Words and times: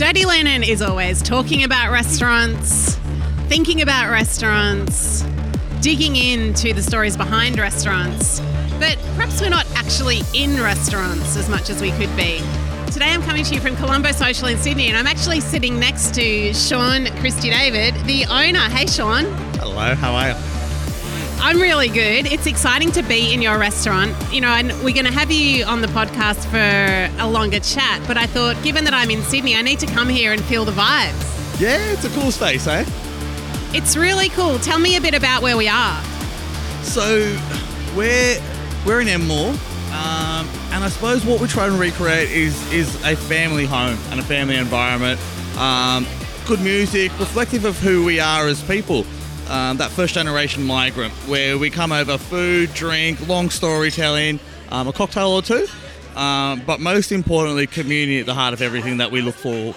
Dirty 0.00 0.24
Linen 0.24 0.62
is 0.62 0.80
always 0.80 1.20
talking 1.20 1.62
about 1.62 1.92
restaurants, 1.92 2.94
thinking 3.48 3.82
about 3.82 4.10
restaurants, 4.10 5.26
digging 5.82 6.16
into 6.16 6.72
the 6.72 6.82
stories 6.82 7.18
behind 7.18 7.58
restaurants. 7.58 8.40
But 8.78 8.96
perhaps 9.14 9.42
we're 9.42 9.50
not 9.50 9.66
actually 9.76 10.22
in 10.32 10.58
restaurants 10.58 11.36
as 11.36 11.50
much 11.50 11.68
as 11.68 11.82
we 11.82 11.90
could 11.90 12.16
be. 12.16 12.38
Today 12.90 13.10
I'm 13.10 13.20
coming 13.24 13.44
to 13.44 13.54
you 13.54 13.60
from 13.60 13.76
Colombo 13.76 14.12
Social 14.12 14.48
in 14.48 14.56
Sydney 14.56 14.88
and 14.88 14.96
I'm 14.96 15.06
actually 15.06 15.40
sitting 15.40 15.78
next 15.78 16.14
to 16.14 16.54
Sean 16.54 17.04
Christy 17.18 17.50
David, 17.50 17.92
the 18.06 18.24
owner. 18.24 18.70
Hey 18.70 18.86
Sean. 18.86 19.26
Hello, 19.56 19.94
how 19.94 20.14
are 20.14 20.30
you? 20.30 20.49
I'm 21.42 21.58
really 21.58 21.88
good. 21.88 22.30
It's 22.30 22.46
exciting 22.46 22.92
to 22.92 23.02
be 23.02 23.32
in 23.32 23.40
your 23.40 23.58
restaurant. 23.58 24.14
You 24.30 24.42
know, 24.42 24.48
and 24.48 24.68
we're 24.84 24.92
going 24.92 25.06
to 25.06 25.12
have 25.12 25.32
you 25.32 25.64
on 25.64 25.80
the 25.80 25.88
podcast 25.88 26.44
for 26.50 27.22
a 27.22 27.26
longer 27.26 27.60
chat, 27.60 28.02
but 28.06 28.18
I 28.18 28.26
thought 28.26 28.62
given 28.62 28.84
that 28.84 28.92
I'm 28.92 29.10
in 29.10 29.22
Sydney, 29.22 29.54
I 29.56 29.62
need 29.62 29.78
to 29.80 29.86
come 29.86 30.10
here 30.10 30.32
and 30.32 30.42
feel 30.44 30.66
the 30.66 30.72
vibes. 30.72 31.58
Yeah, 31.58 31.92
it's 31.92 32.04
a 32.04 32.10
cool 32.10 32.30
space, 32.30 32.66
eh? 32.66 32.84
It's 33.72 33.96
really 33.96 34.28
cool. 34.28 34.58
Tell 34.58 34.78
me 34.78 34.96
a 34.96 35.00
bit 35.00 35.14
about 35.14 35.42
where 35.42 35.56
we 35.56 35.66
are. 35.66 36.02
So, 36.82 37.36
we're 37.96 38.38
we're 38.86 39.00
in 39.00 39.08
Enmore, 39.08 39.50
um, 39.92 40.48
and 40.72 40.84
I 40.84 40.88
suppose 40.88 41.24
what 41.24 41.40
we're 41.40 41.46
trying 41.46 41.72
to 41.72 41.78
recreate 41.78 42.30
is 42.30 42.72
is 42.72 42.94
a 43.04 43.16
family 43.16 43.64
home 43.64 43.98
and 44.10 44.20
a 44.20 44.22
family 44.22 44.56
environment. 44.56 45.18
Um, 45.58 46.06
good 46.46 46.60
music, 46.60 47.10
reflective 47.18 47.64
of 47.64 47.78
who 47.78 48.04
we 48.04 48.20
are 48.20 48.46
as 48.46 48.62
people. 48.62 49.04
Um, 49.50 49.78
that 49.78 49.90
first 49.90 50.14
generation 50.14 50.62
migrant, 50.62 51.12
where 51.26 51.58
we 51.58 51.70
come 51.70 51.90
over 51.90 52.16
food, 52.16 52.72
drink, 52.72 53.26
long 53.26 53.50
storytelling, 53.50 54.38
um, 54.70 54.86
a 54.86 54.92
cocktail 54.92 55.30
or 55.30 55.42
two, 55.42 55.66
um, 56.14 56.62
but 56.64 56.78
most 56.78 57.10
importantly, 57.10 57.66
community 57.66 58.20
at 58.20 58.26
the 58.26 58.34
heart 58.34 58.54
of 58.54 58.62
everything 58.62 58.98
that 58.98 59.10
we 59.10 59.22
look 59.22 59.34
for 59.34 59.74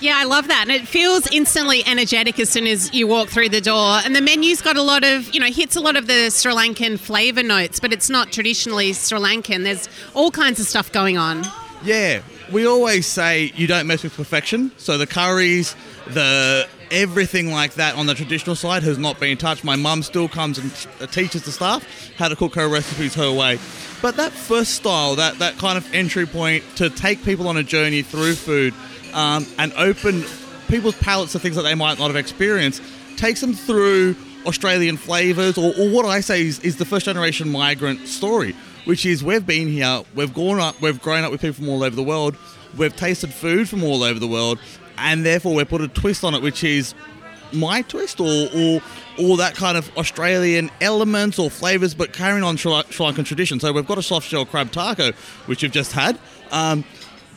Yeah, 0.00 0.16
I 0.16 0.24
love 0.24 0.48
that. 0.48 0.68
And 0.68 0.70
it 0.70 0.86
feels 0.86 1.26
instantly 1.32 1.82
energetic 1.86 2.38
as 2.38 2.50
soon 2.50 2.66
as 2.66 2.92
you 2.92 3.06
walk 3.06 3.30
through 3.30 3.48
the 3.48 3.62
door. 3.62 4.00
And 4.04 4.14
the 4.14 4.20
menu's 4.20 4.60
got 4.60 4.76
a 4.76 4.82
lot 4.82 5.02
of, 5.02 5.32
you 5.32 5.40
know, 5.40 5.46
hits 5.46 5.76
a 5.76 5.80
lot 5.80 5.96
of 5.96 6.06
the 6.06 6.28
Sri 6.28 6.52
Lankan 6.52 6.98
flavour 6.98 7.42
notes, 7.42 7.80
but 7.80 7.90
it's 7.90 8.10
not 8.10 8.32
traditionally 8.32 8.92
Sri 8.92 9.18
Lankan. 9.18 9.64
There's 9.64 9.88
all 10.12 10.30
kinds 10.30 10.60
of 10.60 10.66
stuff 10.66 10.92
going 10.92 11.16
on. 11.16 11.42
Yeah, 11.84 12.20
we 12.52 12.66
always 12.66 13.06
say 13.06 13.52
you 13.56 13.66
don't 13.66 13.86
mess 13.86 14.02
with 14.02 14.14
perfection. 14.14 14.72
So 14.76 14.98
the 14.98 15.06
curries, 15.06 15.74
the 16.08 16.68
everything 16.90 17.50
like 17.50 17.74
that 17.74 17.96
on 17.96 18.06
the 18.06 18.14
traditional 18.14 18.56
side 18.56 18.82
has 18.82 18.98
not 18.98 19.20
been 19.20 19.36
touched. 19.36 19.64
My 19.64 19.76
mum 19.76 20.02
still 20.02 20.28
comes 20.28 20.58
and 20.58 20.74
t- 20.74 21.06
teaches 21.06 21.44
the 21.44 21.52
staff 21.52 21.86
how 22.16 22.28
to 22.28 22.36
cook 22.36 22.54
her 22.54 22.68
recipes 22.68 23.14
her 23.14 23.32
way. 23.32 23.58
But 24.02 24.16
that 24.16 24.32
first 24.32 24.74
style, 24.74 25.16
that 25.16 25.38
that 25.38 25.56
kind 25.58 25.78
of 25.78 25.94
entry 25.94 26.26
point 26.26 26.64
to 26.76 26.90
take 26.90 27.24
people 27.24 27.48
on 27.48 27.56
a 27.56 27.62
journey 27.62 28.02
through 28.02 28.34
food 28.34 28.74
um, 29.12 29.46
and 29.58 29.72
open 29.74 30.24
people's 30.68 30.96
palates 30.96 31.32
to 31.32 31.38
things 31.38 31.56
that 31.56 31.62
they 31.62 31.74
might 31.74 31.98
not 31.98 32.08
have 32.08 32.16
experienced, 32.16 32.82
takes 33.16 33.40
them 33.40 33.54
through 33.54 34.16
Australian 34.46 34.96
flavors, 34.96 35.56
or, 35.56 35.72
or 35.78 35.90
what 35.90 36.04
I 36.04 36.20
say 36.20 36.42
is, 36.42 36.58
is 36.60 36.76
the 36.76 36.84
first 36.84 37.06
generation 37.06 37.48
migrant 37.48 38.06
story, 38.08 38.54
which 38.84 39.06
is 39.06 39.24
we've 39.24 39.46
been 39.46 39.68
here, 39.68 40.02
we've 40.14 40.34
grown 40.34 40.60
up, 40.60 40.80
we've 40.80 41.00
grown 41.00 41.24
up 41.24 41.30
with 41.30 41.40
people 41.40 41.54
from 41.54 41.68
all 41.68 41.82
over 41.82 41.96
the 41.96 42.02
world, 42.02 42.36
we've 42.76 42.94
tasted 42.94 43.32
food 43.32 43.68
from 43.68 43.82
all 43.84 44.02
over 44.02 44.18
the 44.18 44.26
world, 44.26 44.58
and 44.98 45.24
therefore 45.24 45.54
we've 45.54 45.68
put 45.68 45.80
a 45.80 45.88
twist 45.88 46.24
on 46.24 46.34
it, 46.34 46.42
which 46.42 46.64
is 46.64 46.94
my 47.52 47.82
twist, 47.82 48.20
or 48.20 48.48
or 48.54 48.80
or 49.18 49.36
that 49.36 49.54
kind 49.54 49.76
of 49.76 49.90
Australian 49.96 50.70
elements 50.80 51.38
or 51.38 51.50
flavors, 51.50 51.94
but 51.94 52.12
carrying 52.12 52.42
on 52.42 52.56
Sri 52.56 52.72
Sri 52.90 53.06
Lankan 53.06 53.24
tradition. 53.24 53.60
So 53.60 53.72
we've 53.72 53.86
got 53.86 53.98
a 53.98 54.02
soft 54.02 54.28
shell 54.28 54.44
crab 54.44 54.72
taco, 54.72 55.12
which 55.46 55.62
you've 55.62 55.72
just 55.72 55.92
had. 55.92 56.18
Um, 56.50 56.84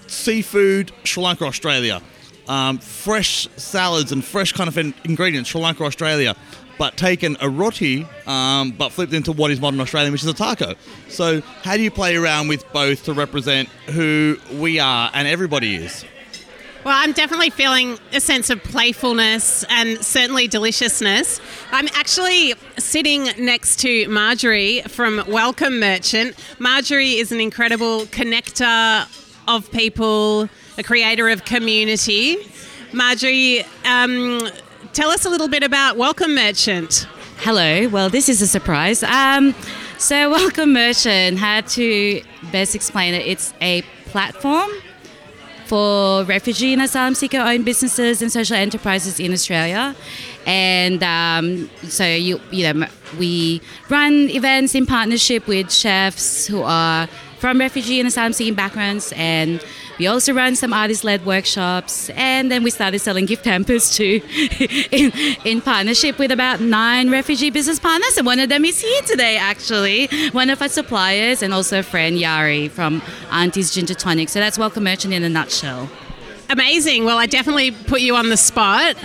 seafood, 0.07 0.91
Sri 1.03 1.23
Lanka, 1.23 1.45
Australia. 1.45 2.01
Um, 2.47 2.77
fresh 2.77 3.47
salads 3.57 4.13
and 4.13 4.23
fresh 4.23 4.53
kind 4.53 4.69
of 4.69 4.77
in- 4.77 4.93
ingredients, 5.03 5.49
Sri 5.49 5.61
Lanka, 5.61 5.83
Australia. 5.83 6.35
But 6.77 6.95
taken 6.95 7.37
a 7.41 7.49
roti, 7.49 8.05
um, 8.27 8.69
but 8.71 8.91
flipped 8.91 9.11
into 9.11 9.31
what 9.31 9.49
is 9.49 9.59
modern 9.59 9.79
Australian, 9.79 10.11
which 10.11 10.21
is 10.21 10.29
a 10.29 10.33
taco. 10.33 10.75
So, 11.09 11.41
how 11.63 11.75
do 11.75 11.81
you 11.81 11.89
play 11.89 12.15
around 12.15 12.49
with 12.49 12.71
both 12.71 13.05
to 13.05 13.13
represent 13.13 13.67
who 13.89 14.37
we 14.53 14.77
are 14.77 15.09
and 15.15 15.27
everybody 15.27 15.75
is? 15.75 16.05
Well, 16.87 16.97
I'm 16.97 17.11
definitely 17.11 17.49
feeling 17.49 17.99
a 18.13 18.21
sense 18.21 18.49
of 18.49 18.63
playfulness 18.63 19.65
and 19.69 19.97
certainly 19.97 20.47
deliciousness. 20.47 21.41
I'm 21.73 21.89
actually 21.89 22.53
sitting 22.77 23.25
next 23.37 23.79
to 23.81 24.07
Marjorie 24.07 24.83
from 24.83 25.21
Welcome 25.27 25.81
Merchant. 25.81 26.33
Marjorie 26.59 27.15
is 27.15 27.33
an 27.33 27.41
incredible 27.41 28.03
connector 28.05 29.05
of 29.49 29.69
people, 29.73 30.47
a 30.77 30.83
creator 30.83 31.27
of 31.27 31.43
community. 31.43 32.37
Marjorie, 32.93 33.65
um, 33.83 34.49
tell 34.93 35.09
us 35.09 35.25
a 35.25 35.29
little 35.29 35.49
bit 35.49 35.63
about 35.63 35.97
Welcome 35.97 36.35
Merchant. 36.35 37.05
Hello. 37.39 37.89
Well, 37.89 38.09
this 38.09 38.29
is 38.29 38.41
a 38.41 38.47
surprise. 38.47 39.03
Um, 39.03 39.53
so, 39.97 40.29
Welcome 40.31 40.71
Merchant, 40.71 41.37
how 41.37 41.59
to 41.59 42.21
best 42.53 42.75
explain 42.75 43.13
it? 43.13 43.27
It's 43.27 43.53
a 43.59 43.81
platform 44.05 44.69
for 45.67 46.23
refugee 46.23 46.73
and 46.73 46.81
asylum 46.81 47.13
seeker 47.13 47.37
owned 47.37 47.65
businesses 47.65 48.21
and 48.21 48.31
social 48.31 48.55
enterprises 48.55 49.19
in 49.19 49.33
Australia. 49.33 49.95
And 50.45 51.03
um, 51.03 51.69
so, 51.83 52.05
you, 52.05 52.39
you 52.51 52.73
know, 52.73 52.87
we 53.19 53.61
run 53.89 54.13
events 54.29 54.75
in 54.75 54.85
partnership 54.85 55.45
with 55.47 55.71
chefs 55.71 56.47
who 56.47 56.61
are 56.61 57.07
from 57.39 57.59
refugee 57.59 57.99
and 57.99 58.07
asylum 58.07 58.33
seeking 58.33 58.55
backgrounds 58.55 59.13
and 59.15 59.63
we 59.99 60.07
also 60.07 60.33
run 60.33 60.55
some 60.55 60.73
artist-led 60.73 61.25
workshops 61.25 62.09
and 62.11 62.51
then 62.51 62.63
we 62.63 62.69
started 62.69 62.99
selling 62.99 63.25
gift 63.25 63.45
hampers 63.45 63.95
too 63.95 64.21
in, 64.91 65.11
in 65.45 65.61
partnership 65.61 66.17
with 66.19 66.31
about 66.31 66.59
nine 66.59 67.09
refugee 67.09 67.49
business 67.49 67.79
partners 67.79 68.17
and 68.17 68.25
one 68.25 68.39
of 68.39 68.49
them 68.49 68.65
is 68.65 68.79
here 68.79 69.01
today 69.03 69.37
actually 69.37 70.07
one 70.31 70.49
of 70.49 70.61
our 70.61 70.69
suppliers 70.69 71.41
and 71.41 71.53
also 71.53 71.79
a 71.79 71.83
friend 71.83 72.17
Yari 72.17 72.69
from 72.69 73.01
Auntie's 73.31 73.73
Ginger 73.73 73.95
Tonic 73.95 74.29
so 74.29 74.39
that's 74.39 74.57
Welcome 74.57 74.83
Merchant 74.83 75.13
in 75.13 75.23
a 75.23 75.29
nutshell 75.29 75.89
Amazing. 76.49 77.03
Well, 77.03 77.17
I 77.17 77.25
definitely 77.25 77.71
put 77.71 78.01
you 78.01 78.15
on 78.15 78.29
the 78.29 78.37
spot. 78.37 78.95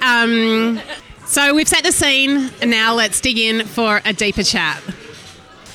Um, 0.00 0.80
so 1.26 1.54
we've 1.54 1.68
set 1.68 1.82
the 1.82 1.90
scene, 1.90 2.50
and 2.60 2.70
now 2.70 2.94
let's 2.94 3.20
dig 3.20 3.36
in 3.36 3.66
for 3.66 4.00
a 4.04 4.12
deeper 4.12 4.44
chat. 4.44 4.80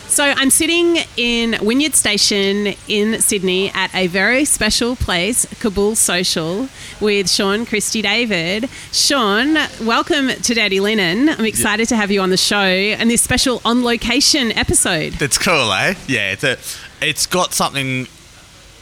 So 0.10 0.24
I'm 0.24 0.50
sitting 0.50 0.98
in 1.18 1.56
Wynyard 1.62 1.94
Station 1.94 2.74
in 2.88 3.22
Sydney 3.22 3.70
at 3.70 3.94
a 3.94 4.08
very 4.08 4.44
special 4.44 4.96
place, 4.96 5.46
Kabul 5.60 5.96
Social, 5.96 6.68
with 7.00 7.30
Sean 7.30 7.64
Christy 7.64 8.02
David. 8.02 8.70
Sean, 8.92 9.54
welcome 9.86 10.30
to 10.30 10.54
Dirty 10.56 10.80
Linen. 10.80 11.30
I'm 11.30 11.46
excited 11.46 11.88
to 11.90 11.96
have 11.96 12.10
you 12.10 12.22
on 12.22 12.32
the 12.32 12.38
show 12.38 12.58
and 12.58 13.10
this 13.10 13.22
special 13.22 13.62
on 13.64 13.84
location 13.84 14.52
episode. 14.54 15.14
That's 15.14 15.38
cool, 15.38 15.72
eh? 15.72 15.94
Yeah, 16.08 16.32
it's 16.32 16.44
a, 16.44 16.58
it's 17.06 17.28
got 17.28 17.54
something, 17.54 18.08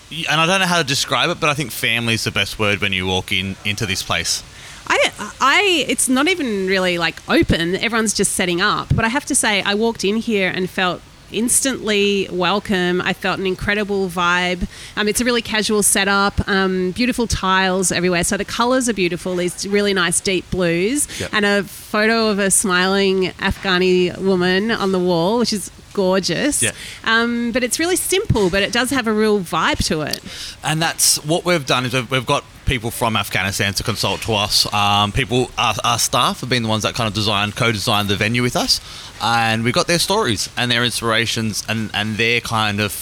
and 0.10 0.42
I 0.42 0.46
don't 0.46 0.62
know 0.62 0.66
how 0.66 0.82
to 0.82 0.88
describe 0.88 1.30
it, 1.30 1.42
but 1.42 1.50
I 1.50 1.54
think 1.54 1.72
family 1.72 2.14
is 2.14 2.24
the 2.24 2.32
best 2.32 2.58
word 2.58 2.80
when 2.80 2.94
you 2.94 3.06
walk 3.06 3.34
in 3.34 3.58
into 3.66 3.86
this 3.86 4.02
place. 4.02 4.44
I, 4.88 5.12
I, 5.42 5.86
it's 5.90 6.08
not 6.08 6.30
even 6.30 6.68
really 6.68 6.98
like 6.98 7.22
open. 7.30 7.76
Everyone's 7.76 8.14
just 8.14 8.32
setting 8.32 8.62
up. 8.62 8.96
But 8.96 9.04
I 9.04 9.10
have 9.10 9.26
to 9.26 9.36
say, 9.36 9.62
I 9.62 9.74
walked 9.74 10.06
in 10.06 10.16
here 10.16 10.50
and 10.50 10.70
felt 10.70 11.02
instantly 11.32 12.28
welcome. 12.32 13.02
I 13.02 13.14
felt 13.14 13.40
an 13.40 13.46
incredible 13.48 14.10
vibe. 14.10 14.68
Um, 14.96 15.08
it's 15.08 15.22
a 15.22 15.26
really 15.26 15.42
casual 15.42 15.84
setup, 15.84 16.48
um, 16.48 16.92
beautiful 16.92 17.28
tiles 17.28 17.92
everywhere. 17.92 18.24
So 18.24 18.38
the 18.38 18.46
colours 18.46 18.88
are 18.90 18.94
beautiful, 18.94 19.36
these 19.36 19.68
really 19.68 19.94
nice 19.94 20.20
deep 20.20 20.50
blues, 20.52 21.08
Yep. 21.20 21.30
and 21.34 21.46
a 21.46 21.64
photo 21.64 22.28
of 22.30 22.40
a 22.40 22.52
smiling 22.52 23.32
Afghani 23.40 24.18
woman 24.18 24.72
on 24.72 24.92
the 24.92 25.00
wall, 25.00 25.40
which 25.40 25.54
is 25.54 25.70
gorgeous. 25.98 26.62
Yeah. 26.62 26.72
Um, 27.04 27.52
but 27.52 27.64
it's 27.64 27.80
really 27.80 27.96
simple, 27.96 28.52
but 28.52 28.62
it 28.62 28.72
does 28.72 28.92
have 28.92 29.08
a 29.08 29.14
real 29.24 29.40
vibe 29.40 29.84
to 29.88 30.02
it. 30.02 30.22
And 30.64 30.80
that's 30.80 31.18
what 31.26 31.44
we've 31.44 31.66
done 31.66 31.86
is 31.86 31.94
we've, 31.94 32.10
we've 32.12 32.26
got 32.26 32.44
people 32.68 32.92
from 32.92 33.18
Afghanistan 33.18 33.74
to 33.74 33.84
consult 33.84 34.22
to 34.22 34.34
us. 34.34 34.72
Um, 34.72 35.12
people, 35.12 35.50
our, 35.58 35.74
our 35.84 35.98
staff 35.98 36.42
have 36.42 36.50
been 36.50 36.62
the 36.62 36.70
ones 36.70 36.84
that 36.84 36.94
kind 36.94 37.08
of 37.08 37.16
designed, 37.16 37.56
co-designed 37.56 38.10
the 38.10 38.16
venue 38.16 38.44
with 38.44 38.56
us, 38.56 38.80
and 39.22 39.64
we 39.64 39.72
got 39.72 39.88
their 39.88 40.00
stories 40.00 40.50
and 40.56 40.70
their 40.72 40.84
inspirations 40.84 41.66
and 41.68 41.90
and 41.94 42.18
their 42.18 42.40
kind 42.42 42.80
of 42.80 42.94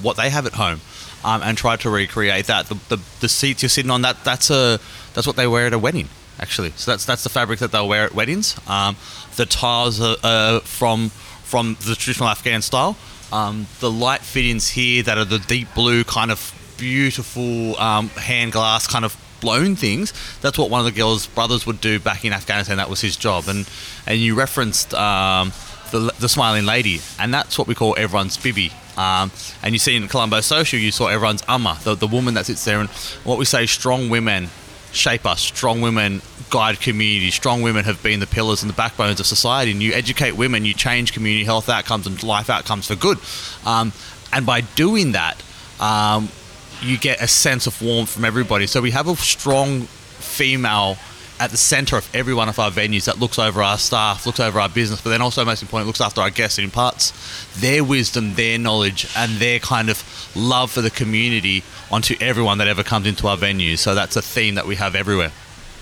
what 0.00 0.16
they 0.16 0.30
have 0.30 0.46
at 0.46 0.54
home, 0.54 0.80
um, 1.24 1.42
and 1.42 1.58
tried 1.58 1.80
to 1.80 1.90
recreate 1.90 2.46
that. 2.46 2.66
The, 2.70 2.76
the 2.88 2.98
the 3.20 3.28
seats 3.28 3.62
you're 3.62 3.68
sitting 3.68 3.90
on 3.90 4.02
that 4.02 4.24
that's 4.24 4.48
a 4.50 4.80
that's 5.12 5.26
what 5.26 5.36
they 5.36 5.46
wear 5.46 5.66
at 5.66 5.74
a 5.74 5.78
wedding. 5.78 6.08
Actually, 6.40 6.70
so 6.76 6.92
that's 6.92 7.04
that's 7.04 7.24
the 7.24 7.28
fabric 7.30 7.58
that 7.58 7.72
they'll 7.72 7.88
wear 7.88 8.04
at 8.04 8.14
weddings. 8.14 8.56
Um, 8.68 8.96
the 9.36 9.44
tiles 9.44 10.00
are, 10.00 10.16
are 10.22 10.60
from 10.60 11.10
from 11.48 11.76
the 11.86 11.94
traditional 11.94 12.28
Afghan 12.28 12.62
style. 12.62 12.96
Um, 13.32 13.66
the 13.80 13.90
light 13.90 14.20
fittings 14.20 14.68
here 14.68 15.02
that 15.02 15.18
are 15.18 15.24
the 15.24 15.38
deep 15.38 15.68
blue 15.74 16.04
kind 16.04 16.30
of 16.30 16.54
beautiful 16.76 17.76
um, 17.78 18.08
hand 18.10 18.52
glass 18.52 18.86
kind 18.86 19.04
of 19.04 19.16
blown 19.40 19.76
things. 19.76 20.12
That's 20.40 20.58
what 20.58 20.70
one 20.70 20.80
of 20.80 20.86
the 20.86 20.92
girls' 20.92 21.26
brothers 21.26 21.66
would 21.66 21.80
do 21.80 21.98
back 21.98 22.24
in 22.24 22.32
Afghanistan. 22.32 22.76
That 22.76 22.90
was 22.90 23.00
his 23.00 23.16
job. 23.16 23.48
And 23.48 23.68
and 24.06 24.18
you 24.18 24.34
referenced 24.34 24.94
um, 24.94 25.52
the, 25.90 26.12
the 26.20 26.28
smiling 26.28 26.66
lady, 26.66 27.00
and 27.18 27.32
that's 27.32 27.58
what 27.58 27.66
we 27.66 27.74
call 27.74 27.94
everyone's 27.96 28.36
bibi. 28.36 28.70
Um, 28.96 29.30
and 29.62 29.74
you 29.74 29.78
see 29.78 29.96
in 29.96 30.08
Colombo 30.08 30.40
Social, 30.40 30.78
you 30.78 30.90
saw 30.90 31.06
everyone's 31.06 31.44
Amma, 31.46 31.78
the, 31.84 31.94
the 31.94 32.08
woman 32.08 32.34
that 32.34 32.46
sits 32.46 32.64
there. 32.64 32.80
And 32.80 32.88
what 33.22 33.38
we 33.38 33.44
say, 33.44 33.64
strong 33.66 34.10
women 34.10 34.48
shape 34.92 35.26
us. 35.26 35.40
Strong 35.40 35.80
women 35.80 36.22
guide 36.50 36.80
communities. 36.80 37.34
Strong 37.34 37.62
women 37.62 37.84
have 37.84 38.02
been 38.02 38.20
the 38.20 38.26
pillars 38.26 38.62
and 38.62 38.70
the 38.70 38.76
backbones 38.76 39.20
of 39.20 39.26
society. 39.26 39.72
And 39.72 39.82
you 39.82 39.92
educate 39.92 40.32
women, 40.32 40.64
you 40.64 40.74
change 40.74 41.12
community 41.12 41.44
health 41.44 41.68
outcomes 41.68 42.06
and 42.06 42.22
life 42.22 42.50
outcomes 42.50 42.86
for 42.86 42.96
good. 42.96 43.18
Um, 43.66 43.92
and 44.32 44.46
by 44.46 44.62
doing 44.62 45.12
that, 45.12 45.42
um, 45.80 46.28
you 46.82 46.98
get 46.98 47.20
a 47.20 47.28
sense 47.28 47.66
of 47.66 47.80
warmth 47.82 48.10
from 48.10 48.24
everybody. 48.24 48.66
So 48.66 48.80
we 48.80 48.92
have 48.92 49.08
a 49.08 49.16
strong 49.16 49.82
female 49.82 50.96
at 51.40 51.50
the 51.50 51.56
center 51.56 51.96
of 51.96 52.08
every 52.14 52.34
one 52.34 52.48
of 52.48 52.58
our 52.58 52.70
venues 52.70 53.04
that 53.04 53.18
looks 53.18 53.38
over 53.38 53.62
our 53.62 53.78
staff, 53.78 54.26
looks 54.26 54.40
over 54.40 54.60
our 54.60 54.68
business, 54.68 55.00
but 55.00 55.10
then 55.10 55.22
also 55.22 55.44
most 55.44 55.62
important 55.62 55.86
looks 55.86 56.00
after 56.00 56.20
our 56.20 56.30
guests 56.30 56.58
and 56.58 56.64
imparts 56.64 57.12
their 57.60 57.82
wisdom, 57.84 58.34
their 58.34 58.58
knowledge, 58.58 59.08
and 59.16 59.32
their 59.32 59.58
kind 59.58 59.88
of 59.88 60.02
love 60.36 60.70
for 60.70 60.80
the 60.80 60.90
community 60.90 61.62
onto 61.90 62.14
everyone 62.20 62.58
that 62.58 62.68
ever 62.68 62.82
comes 62.82 63.06
into 63.06 63.26
our 63.26 63.36
venues. 63.36 63.78
So 63.78 63.94
that's 63.94 64.16
a 64.16 64.22
theme 64.22 64.56
that 64.56 64.66
we 64.66 64.76
have 64.76 64.94
everywhere. 64.94 65.32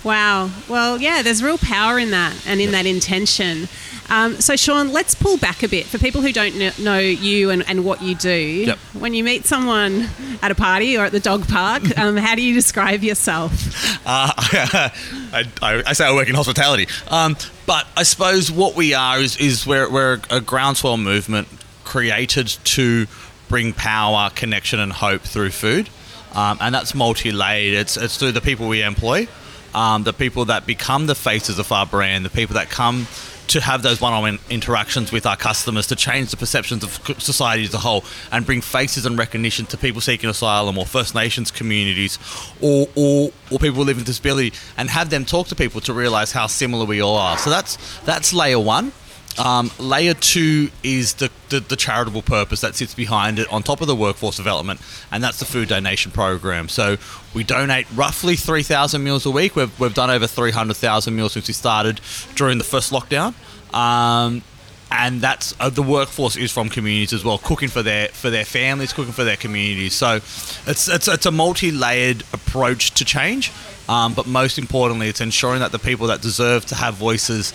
Wow. 0.04 0.50
Well, 0.68 1.00
yeah, 1.00 1.22
there's 1.22 1.42
real 1.42 1.58
power 1.58 1.98
in 1.98 2.12
that 2.12 2.46
and 2.46 2.60
in 2.60 2.70
that 2.70 2.86
intention. 2.86 3.68
Um, 4.08 4.40
so, 4.40 4.54
Sean, 4.54 4.92
let's 4.92 5.16
pull 5.16 5.36
back 5.36 5.64
a 5.64 5.68
bit 5.68 5.86
for 5.86 5.98
people 5.98 6.20
who 6.20 6.32
don't 6.32 6.52
kn- 6.52 6.72
know 6.78 6.98
you 6.98 7.50
and, 7.50 7.68
and 7.68 7.84
what 7.84 8.02
you 8.02 8.14
do. 8.14 8.30
Yep. 8.30 8.78
When 8.94 9.14
you 9.14 9.24
meet 9.24 9.46
someone 9.46 10.08
at 10.42 10.52
a 10.52 10.54
party 10.54 10.96
or 10.96 11.04
at 11.04 11.12
the 11.12 11.18
dog 11.18 11.48
park, 11.48 11.82
um, 11.98 12.16
how 12.16 12.36
do 12.36 12.42
you 12.42 12.54
describe 12.54 13.02
yourself? 13.02 13.52
Uh, 14.06 14.90
I, 15.36 15.44
I, 15.62 15.82
I 15.88 15.92
say 15.92 16.06
I 16.06 16.14
work 16.14 16.28
in 16.28 16.34
hospitality, 16.34 16.86
um, 17.08 17.36
but 17.66 17.86
I 17.96 18.02
suppose 18.02 18.50
what 18.50 18.74
we 18.74 18.94
are 18.94 19.18
is, 19.18 19.36
is 19.36 19.66
we're, 19.66 19.90
we're 19.90 20.20
a 20.30 20.40
groundswell 20.40 20.96
movement 20.96 21.48
created 21.84 22.48
to 22.48 23.06
bring 23.48 23.72
power, 23.72 24.30
connection, 24.34 24.80
and 24.80 24.92
hope 24.92 25.22
through 25.22 25.50
food, 25.50 25.88
um, 26.34 26.58
and 26.60 26.74
that's 26.74 26.94
multi-layered. 26.94 27.74
It's, 27.74 27.96
it's 27.96 28.16
through 28.16 28.32
the 28.32 28.40
people 28.40 28.66
we 28.68 28.82
employ, 28.82 29.28
um, 29.74 30.04
the 30.04 30.12
people 30.12 30.46
that 30.46 30.66
become 30.66 31.06
the 31.06 31.14
faces 31.14 31.58
of 31.58 31.70
our 31.70 31.86
brand, 31.86 32.24
the 32.24 32.30
people 32.30 32.54
that 32.54 32.70
come 32.70 33.06
to 33.48 33.60
have 33.60 33.82
those 33.82 34.00
one-on-one 34.00 34.38
interactions 34.50 35.12
with 35.12 35.26
our 35.26 35.36
customers 35.36 35.86
to 35.88 35.96
change 35.96 36.30
the 36.30 36.36
perceptions 36.36 36.82
of 36.82 36.90
society 37.20 37.64
as 37.64 37.74
a 37.74 37.78
whole 37.78 38.04
and 38.32 38.44
bring 38.44 38.60
faces 38.60 39.06
and 39.06 39.18
recognition 39.18 39.66
to 39.66 39.76
people 39.76 40.00
seeking 40.00 40.28
asylum 40.28 40.78
or 40.78 40.86
First 40.86 41.14
Nations 41.14 41.50
communities 41.50 42.18
or, 42.60 42.88
or, 42.96 43.30
or 43.50 43.58
people 43.58 43.84
living 43.84 43.96
with 43.98 44.06
disability 44.06 44.52
and 44.76 44.90
have 44.90 45.10
them 45.10 45.24
talk 45.24 45.48
to 45.48 45.54
people 45.54 45.80
to 45.82 45.92
realize 45.92 46.32
how 46.32 46.46
similar 46.46 46.84
we 46.84 47.00
all 47.00 47.16
are. 47.16 47.38
So 47.38 47.50
that's 47.50 47.76
that's 48.00 48.32
layer 48.32 48.58
one. 48.60 48.92
Um, 49.38 49.70
layer 49.78 50.14
two 50.14 50.70
is 50.82 51.14
the, 51.14 51.30
the, 51.50 51.60
the 51.60 51.76
charitable 51.76 52.22
purpose 52.22 52.62
that 52.62 52.74
sits 52.74 52.94
behind 52.94 53.38
it 53.38 53.50
on 53.52 53.62
top 53.62 53.80
of 53.80 53.86
the 53.86 53.96
workforce 53.96 54.36
development, 54.36 54.80
and 55.12 55.22
that's 55.22 55.38
the 55.38 55.44
food 55.44 55.68
donation 55.68 56.10
program. 56.10 56.68
So 56.68 56.96
we 57.34 57.44
donate 57.44 57.86
roughly 57.94 58.36
3,000 58.36 59.02
meals 59.02 59.26
a 59.26 59.30
week. 59.30 59.54
We've, 59.56 59.78
we've 59.78 59.94
done 59.94 60.10
over 60.10 60.26
300,000 60.26 61.14
meals 61.14 61.32
since 61.34 61.48
we 61.48 61.54
started 61.54 62.00
during 62.34 62.58
the 62.58 62.64
first 62.64 62.92
lockdown. 62.92 63.34
Um, 63.74 64.42
and 64.90 65.20
that's 65.20 65.54
uh, 65.58 65.68
the 65.68 65.82
workforce 65.82 66.36
is 66.36 66.52
from 66.52 66.68
communities 66.68 67.12
as 67.12 67.24
well, 67.24 67.38
cooking 67.38 67.68
for 67.68 67.82
their 67.82 68.08
for 68.08 68.30
their 68.30 68.44
families, 68.44 68.92
cooking 68.92 69.12
for 69.12 69.24
their 69.24 69.36
communities. 69.36 69.94
So 69.94 70.16
it's 70.16 70.88
it's, 70.88 71.08
it's 71.08 71.26
a 71.26 71.30
multi-layered 71.32 72.22
approach 72.32 72.92
to 72.92 73.04
change, 73.04 73.50
um, 73.88 74.14
but 74.14 74.26
most 74.26 74.58
importantly, 74.58 75.08
it's 75.08 75.20
ensuring 75.20 75.60
that 75.60 75.72
the 75.72 75.80
people 75.80 76.06
that 76.06 76.22
deserve 76.22 76.66
to 76.66 76.76
have 76.76 76.94
voices 76.94 77.52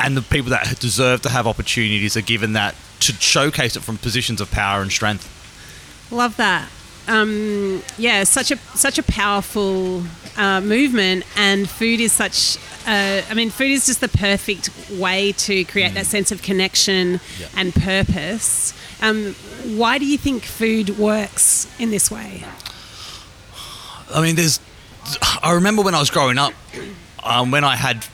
and 0.00 0.16
the 0.16 0.22
people 0.22 0.50
that 0.50 0.78
deserve 0.80 1.22
to 1.22 1.28
have 1.28 1.46
opportunities 1.46 2.16
are 2.16 2.22
given 2.22 2.52
that 2.54 2.74
to 3.00 3.12
showcase 3.14 3.76
it 3.76 3.80
from 3.82 3.96
positions 3.98 4.40
of 4.40 4.50
power 4.50 4.82
and 4.82 4.90
strength. 4.90 5.26
Love 6.10 6.36
that. 6.36 6.68
Um, 7.08 7.82
yeah, 7.98 8.24
such 8.24 8.50
a 8.50 8.56
such 8.74 8.98
a 8.98 9.02
powerful 9.02 10.02
uh, 10.36 10.60
movement, 10.60 11.24
and 11.36 11.68
food 11.68 11.98
is 12.00 12.12
such. 12.12 12.56
Uh, 12.86 13.22
I 13.28 13.34
mean, 13.34 13.50
food 13.50 13.70
is 13.70 13.86
just 13.86 14.00
the 14.00 14.08
perfect 14.08 14.70
way 14.90 15.32
to 15.32 15.64
create 15.64 15.94
that 15.94 16.06
sense 16.06 16.30
of 16.32 16.42
connection 16.42 17.20
Yeah. 17.38 17.46
and 17.56 17.74
purpose. 17.74 18.74
Um, 19.02 19.34
why 19.76 19.98
do 19.98 20.04
you 20.06 20.18
think 20.18 20.44
food 20.44 20.98
works 20.98 21.66
in 21.80 21.90
this 21.90 22.10
way? 22.10 22.44
I 24.14 24.20
mean, 24.22 24.36
there's. 24.36 24.60
I 25.42 25.52
remember 25.54 25.82
when 25.82 25.94
I 25.94 26.00
was 26.00 26.10
growing 26.10 26.38
up, 26.38 26.52
um, 27.24 27.50
when 27.50 27.64
I 27.64 27.76
had 27.76 28.04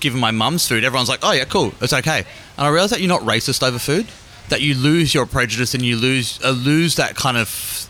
given 0.00 0.20
my 0.20 0.30
mum's 0.30 0.66
food, 0.66 0.84
everyone's 0.84 1.08
like, 1.08 1.20
"Oh 1.22 1.32
yeah, 1.32 1.44
cool, 1.44 1.72
it's 1.80 1.92
okay." 1.92 2.24
And 2.56 2.66
I 2.66 2.68
realized 2.68 2.92
that 2.92 3.00
you're 3.00 3.08
not 3.08 3.22
racist 3.22 3.66
over 3.66 3.78
food, 3.78 4.06
that 4.48 4.60
you 4.60 4.74
lose 4.74 5.14
your 5.14 5.26
prejudice 5.26 5.74
and 5.74 5.84
you 5.84 5.96
lose 5.96 6.40
uh, 6.44 6.50
lose 6.50 6.96
that 6.96 7.16
kind 7.16 7.36
of 7.36 7.88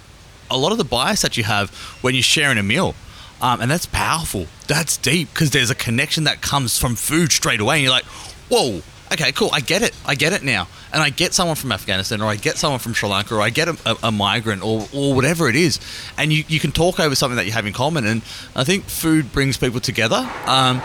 a 0.51 0.57
lot 0.57 0.73
of 0.73 0.79
the 0.79 0.85
bias 0.85 1.23
that 1.23 1.37
you 1.37 1.45
have 1.45 1.71
when 2.03 2.15
you're 2.15 2.23
sharing 2.23 2.59
a 2.59 2.63
meal. 2.63 2.95
Um, 3.41 3.61
and 3.61 3.71
that's 3.71 3.87
powerful. 3.87 4.47
That's 4.67 4.97
deep 4.97 5.29
because 5.33 5.51
there's 5.51 5.71
a 5.71 5.75
connection 5.75 6.25
that 6.25 6.41
comes 6.41 6.79
from 6.79 6.95
food 6.95 7.33
straight 7.33 7.61
away. 7.61 7.77
And 7.77 7.83
you're 7.83 7.93
like, 7.93 8.05
whoa, 8.49 8.81
okay, 9.13 9.33
cool. 9.33 9.51
I 9.53 9.61
get 9.61 9.83
it. 9.83 9.95
I 10.07 10.15
get 10.15 10.33
it 10.33 10.43
now. 10.43 10.69
And 10.93 11.03
I 11.03 11.11
get 11.11 11.35
someone 11.35 11.57
from 11.57 11.73
Afghanistan 11.73 12.23
or 12.23 12.27
I 12.27 12.37
get 12.37 12.57
someone 12.57 12.79
from 12.79 12.95
Sri 12.95 13.09
Lanka 13.09 13.35
or 13.35 13.43
I 13.43 13.51
get 13.51 13.69
a, 13.69 13.77
a, 13.85 13.97
a 14.05 14.13
migrant 14.13 14.63
or, 14.63 14.89
or 14.95 15.15
whatever 15.15 15.49
it 15.49 15.57
is. 15.57 15.79
And 16.17 16.33
you, 16.33 16.45
you 16.49 16.59
can 16.59 16.73
talk 16.73 16.99
over 16.99 17.15
something 17.15 17.37
that 17.37 17.45
you 17.45 17.53
have 17.53 17.67
in 17.67 17.75
common. 17.75 18.07
And 18.07 18.23
I 18.55 18.65
think 18.65 18.85
food 18.85 19.33
brings 19.33 19.59
people 19.59 19.81
together. 19.81 20.29
Um, 20.47 20.81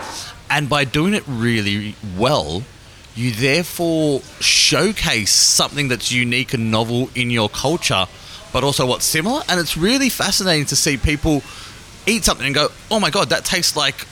and 0.52 0.68
by 0.68 0.84
doing 0.84 1.14
it 1.14 1.24
really 1.26 1.94
well, 2.16 2.62
you 3.14 3.32
therefore 3.32 4.20
showcase 4.38 5.32
something 5.32 5.88
that's 5.88 6.12
unique 6.12 6.52
and 6.52 6.70
novel 6.70 7.08
in 7.14 7.30
your 7.30 7.48
culture, 7.48 8.04
but 8.52 8.62
also 8.62 8.86
what's 8.86 9.06
similar. 9.06 9.40
And 9.48 9.58
it's 9.58 9.78
really 9.78 10.10
fascinating 10.10 10.66
to 10.66 10.76
see 10.76 10.98
people 10.98 11.42
eat 12.06 12.24
something 12.24 12.44
and 12.44 12.54
go, 12.54 12.68
oh 12.90 13.00
my 13.00 13.08
God, 13.08 13.30
that 13.30 13.46
tastes 13.46 13.76
like 13.76 14.06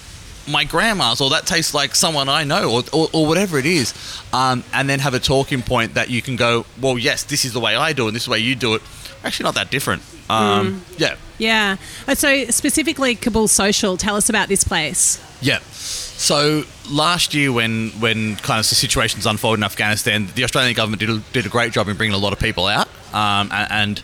my 0.48 0.64
grandma's, 0.64 1.20
or 1.20 1.28
that 1.30 1.44
tastes 1.44 1.74
like 1.74 1.94
someone 1.94 2.30
I 2.30 2.44
know, 2.44 2.72
or, 2.72 2.82
or, 2.90 3.08
or 3.12 3.26
whatever 3.26 3.58
it 3.58 3.66
is. 3.66 3.92
Um, 4.32 4.64
and 4.72 4.88
then 4.88 5.00
have 5.00 5.12
a 5.12 5.20
talking 5.20 5.60
point 5.60 5.94
that 5.94 6.08
you 6.08 6.22
can 6.22 6.36
go, 6.36 6.64
well, 6.80 6.96
yes, 6.96 7.22
this 7.24 7.44
is 7.44 7.52
the 7.52 7.60
way 7.60 7.76
I 7.76 7.92
do 7.92 8.04
it, 8.04 8.08
and 8.08 8.16
this 8.16 8.22
is 8.22 8.26
the 8.26 8.32
way 8.32 8.38
you 8.38 8.54
do 8.54 8.76
it. 8.76 8.82
Actually, 9.24 9.44
not 9.44 9.54
that 9.54 9.70
different. 9.70 10.02
Um, 10.28 10.82
Yeah. 10.96 11.16
Yeah. 11.38 11.76
Uh, 12.08 12.14
So 12.14 12.44
specifically, 12.50 13.14
Kabul 13.14 13.48
Social. 13.48 13.96
Tell 13.96 14.16
us 14.16 14.28
about 14.28 14.48
this 14.48 14.64
place. 14.64 15.18
Yeah. 15.40 15.58
So 15.72 16.64
last 16.90 17.32
year, 17.34 17.50
when 17.52 17.90
when 18.00 18.36
kind 18.36 18.60
of 18.60 18.68
the 18.68 18.74
situations 18.74 19.26
unfolded 19.26 19.60
in 19.60 19.64
Afghanistan, 19.64 20.28
the 20.34 20.44
Australian 20.44 20.74
government 20.74 21.00
did 21.00 21.10
a, 21.10 21.18
did 21.32 21.46
a 21.46 21.48
great 21.48 21.72
job 21.72 21.88
in 21.88 21.96
bringing 21.96 22.14
a 22.14 22.18
lot 22.18 22.32
of 22.32 22.38
people 22.38 22.66
out, 22.66 22.88
um, 23.14 23.48
and, 23.52 24.02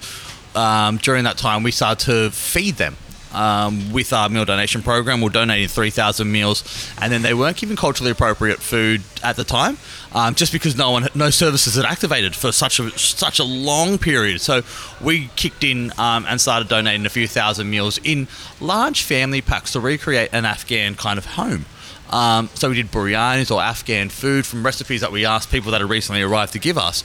um, 0.55 0.97
during 0.97 1.25
that 1.25 1.37
time, 1.37 1.63
we 1.63 1.71
started 1.71 2.05
to 2.07 2.31
feed 2.31 2.77
them. 2.77 2.97
Um, 3.33 3.93
with 3.93 4.13
our 4.13 4.29
meal 4.29 4.45
donation 4.45 4.83
program, 4.83 5.21
we're 5.21 5.29
donating 5.29 5.69
3,000 5.69 6.31
meals, 6.31 6.91
and 7.01 7.13
then 7.13 7.23
they 7.23 7.35
weren't 7.35 7.57
giving 7.57 7.77
culturally 7.77 8.11
appropriate 8.11 8.61
food 8.61 9.03
at 9.23 9.37
the 9.37 9.45
time, 9.45 9.77
um, 10.13 10.35
just 10.35 10.53
because 10.53 10.77
no 10.77 10.93
one, 10.93 11.09
no 11.15 11.29
services 11.31 11.75
had 11.75 11.85
activated 11.85 12.35
for 12.35 12.53
such 12.53 12.81
a 12.81 12.91
such 12.99 13.39
a 13.39 13.45
long 13.45 13.99
period. 13.99 14.41
So 14.41 14.63
we 15.01 15.29
kicked 15.37 15.65
in 15.65 15.93
um, 15.99 16.25
and 16.29 16.41
started 16.41 16.69
donating 16.69 17.05
a 17.05 17.11
few 17.11 17.29
thousand 17.29 17.69
meals 17.69 17.99
in 18.05 18.29
large 18.61 19.03
family 19.03 19.43
packs 19.43 19.73
to 19.73 19.81
recreate 19.81 20.31
an 20.33 20.45
Afghan 20.45 20.95
kind 20.95 21.19
of 21.19 21.27
home. 21.27 21.67
Um, 22.11 22.49
so 22.55 22.69
we 22.69 22.77
did 22.77 22.91
biryanis 22.91 23.51
or 23.51 23.61
Afghan 23.61 24.09
food 24.09 24.47
from 24.47 24.65
recipes 24.65 25.01
that 25.01 25.11
we 25.11 25.27
asked 25.27 25.51
people 25.51 25.73
that 25.73 25.81
had 25.81 25.91
recently 25.91 26.23
arrived 26.23 26.53
to 26.53 26.59
give 26.59 26.79
us. 26.79 27.03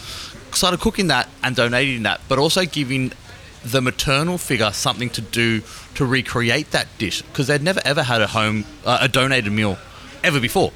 Started 0.53 0.79
cooking 0.79 1.07
that 1.07 1.29
and 1.43 1.55
donating 1.55 2.03
that, 2.03 2.21
but 2.27 2.37
also 2.37 2.65
giving 2.65 3.13
the 3.63 3.81
maternal 3.81 4.37
figure 4.37 4.71
something 4.71 5.09
to 5.11 5.21
do 5.21 5.61
to 5.95 6.05
recreate 6.05 6.71
that 6.71 6.87
dish 6.97 7.21
because 7.21 7.47
they'd 7.47 7.61
never 7.61 7.81
ever 7.85 8.03
had 8.03 8.21
a 8.21 8.27
home 8.27 8.65
uh, 8.85 8.99
a 9.01 9.07
donated 9.07 9.51
meal 9.51 9.77
ever 10.23 10.39
before. 10.39 10.71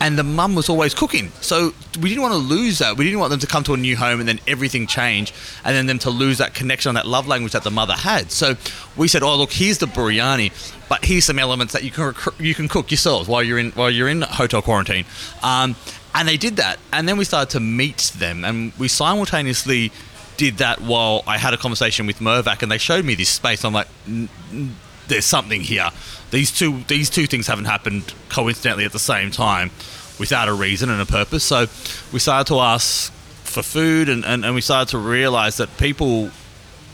And 0.00 0.16
the 0.16 0.22
mum 0.22 0.54
was 0.54 0.68
always 0.68 0.94
cooking. 0.94 1.32
So 1.40 1.74
we 2.00 2.08
didn't 2.08 2.22
want 2.22 2.32
to 2.34 2.38
lose 2.38 2.78
that. 2.78 2.96
We 2.96 3.04
didn't 3.04 3.18
want 3.18 3.30
them 3.30 3.40
to 3.40 3.48
come 3.48 3.64
to 3.64 3.74
a 3.74 3.76
new 3.76 3.96
home 3.96 4.20
and 4.20 4.28
then 4.28 4.38
everything 4.46 4.86
change 4.86 5.34
and 5.64 5.74
then 5.74 5.86
them 5.86 5.98
to 6.00 6.10
lose 6.10 6.38
that 6.38 6.54
connection 6.54 6.90
on 6.90 6.94
that 6.94 7.04
love 7.06 7.26
language 7.26 7.52
that 7.52 7.64
the 7.64 7.72
mother 7.72 7.94
had. 7.94 8.30
So 8.30 8.56
we 8.96 9.08
said 9.08 9.22
oh 9.22 9.36
look 9.36 9.52
here's 9.52 9.78
the 9.78 9.86
biryani 9.86 10.52
but 10.88 11.04
here's 11.04 11.24
some 11.24 11.38
elements 11.38 11.72
that 11.72 11.82
you 11.82 11.90
can 11.90 12.04
rec- 12.04 12.40
you 12.40 12.54
can 12.54 12.68
cook 12.68 12.90
yourselves 12.90 13.28
while 13.28 13.42
you're 13.42 13.58
in 13.58 13.72
while 13.72 13.90
you're 13.90 14.08
in 14.08 14.22
hotel 14.22 14.62
quarantine. 14.62 15.04
Um, 15.42 15.74
and 16.14 16.26
they 16.26 16.36
did 16.36 16.56
that. 16.56 16.78
And 16.92 17.08
then 17.08 17.16
we 17.16 17.24
started 17.24 17.50
to 17.50 17.60
meet 17.60 18.12
them 18.16 18.44
and 18.44 18.72
we 18.78 18.88
simultaneously 18.88 19.92
did 20.38 20.56
that 20.58 20.80
while 20.80 21.22
I 21.26 21.36
had 21.36 21.52
a 21.52 21.58
conversation 21.58 22.06
with 22.06 22.20
Mirvac 22.20 22.62
and 22.62 22.72
they 22.72 22.78
showed 22.78 23.04
me 23.04 23.14
this 23.14 23.28
space. 23.28 23.64
I'm 23.64 23.74
like, 23.74 23.88
"N- 24.06 24.28
n- 24.50 24.76
there's 25.08 25.26
something 25.26 25.60
here. 25.60 25.90
These 26.30 26.50
two 26.52 26.84
these 26.88 27.10
two 27.10 27.26
things 27.26 27.46
haven't 27.46 27.66
happened 27.66 28.14
coincidentally 28.30 28.84
at 28.86 28.92
the 28.92 28.98
same 28.98 29.30
time 29.30 29.70
without 30.18 30.48
a 30.48 30.52
reason 30.54 30.88
and 30.90 31.00
a 31.00 31.06
purpose. 31.06 31.44
So 31.44 31.66
we 32.12 32.18
started 32.18 32.46
to 32.52 32.60
ask 32.60 33.12
for 33.44 33.62
food 33.62 34.08
and, 34.08 34.24
and, 34.24 34.44
and 34.44 34.54
we 34.54 34.60
started 34.60 34.90
to 34.90 34.98
realize 34.98 35.56
that 35.56 35.74
people 35.78 36.30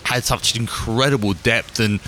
had 0.05 0.25
such 0.25 0.57
incredible 0.57 1.33
depth 1.35 1.79
and 1.81 2.01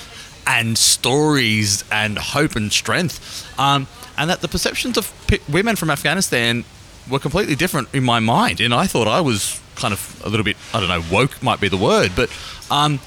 and 0.47 0.79
stories 0.79 1.83
and 1.91 2.17
hope 2.19 2.55
and 2.55 2.73
strength, 2.73 3.19
um, 3.59 3.89
and 4.17 4.31
that 4.31 4.41
the 4.43 4.49
perceptions 4.49 4.97
of 4.97 5.13
p- 5.27 5.41
women 5.49 5.75
from 5.77 5.91
Afghanistan 5.91 6.65
were 7.11 7.19
completely 7.19 7.55
different 7.55 7.89
in 7.95 8.05
my 8.05 8.21
mind, 8.21 8.61
and 8.61 8.75
I 8.75 8.87
thought 8.87 9.09
I 9.09 9.21
was 9.21 9.61
kind 9.77 9.93
of 9.93 10.23
a 10.25 10.29
little 10.29 10.45
bit 10.45 10.57
I 10.73 10.81
don't 10.81 10.89
know 10.89 11.03
woke 11.13 11.43
might 11.43 11.61
be 11.61 11.69
the 11.69 11.77
word, 11.77 12.13
but 12.17 12.31
um, 12.71 12.99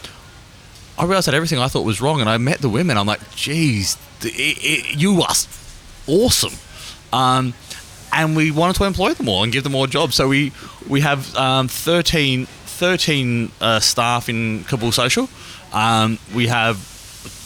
I 0.97 1.05
realized 1.05 1.27
that 1.27 1.33
everything 1.33 1.59
I 1.59 1.67
thought 1.67 1.85
was 1.85 2.01
wrong, 2.01 2.19
and 2.21 2.29
I 2.29 2.37
met 2.37 2.59
the 2.59 2.69
women. 2.69 2.97
I'm 2.97 3.07
like, 3.07 3.35
geez, 3.35 3.97
it, 4.21 4.57
it, 4.61 4.95
you 4.99 5.21
are 5.21 5.33
awesome. 6.07 6.53
Um, 7.13 7.53
and 8.11 8.35
we 8.35 8.51
wanted 8.51 8.75
to 8.77 8.85
employ 8.85 9.13
them 9.13 9.29
all 9.29 9.43
and 9.43 9.51
give 9.51 9.63
them 9.63 9.75
all 9.75 9.87
jobs. 9.87 10.15
So 10.15 10.27
we 10.27 10.51
we 10.87 11.01
have 11.01 11.35
um, 11.35 11.67
13, 11.67 12.45
13 12.45 13.51
uh, 13.61 13.79
staff 13.79 14.29
in 14.29 14.63
Kabul 14.65 14.91
Social. 14.91 15.29
Um, 15.71 16.17
we 16.33 16.47
have 16.47 16.77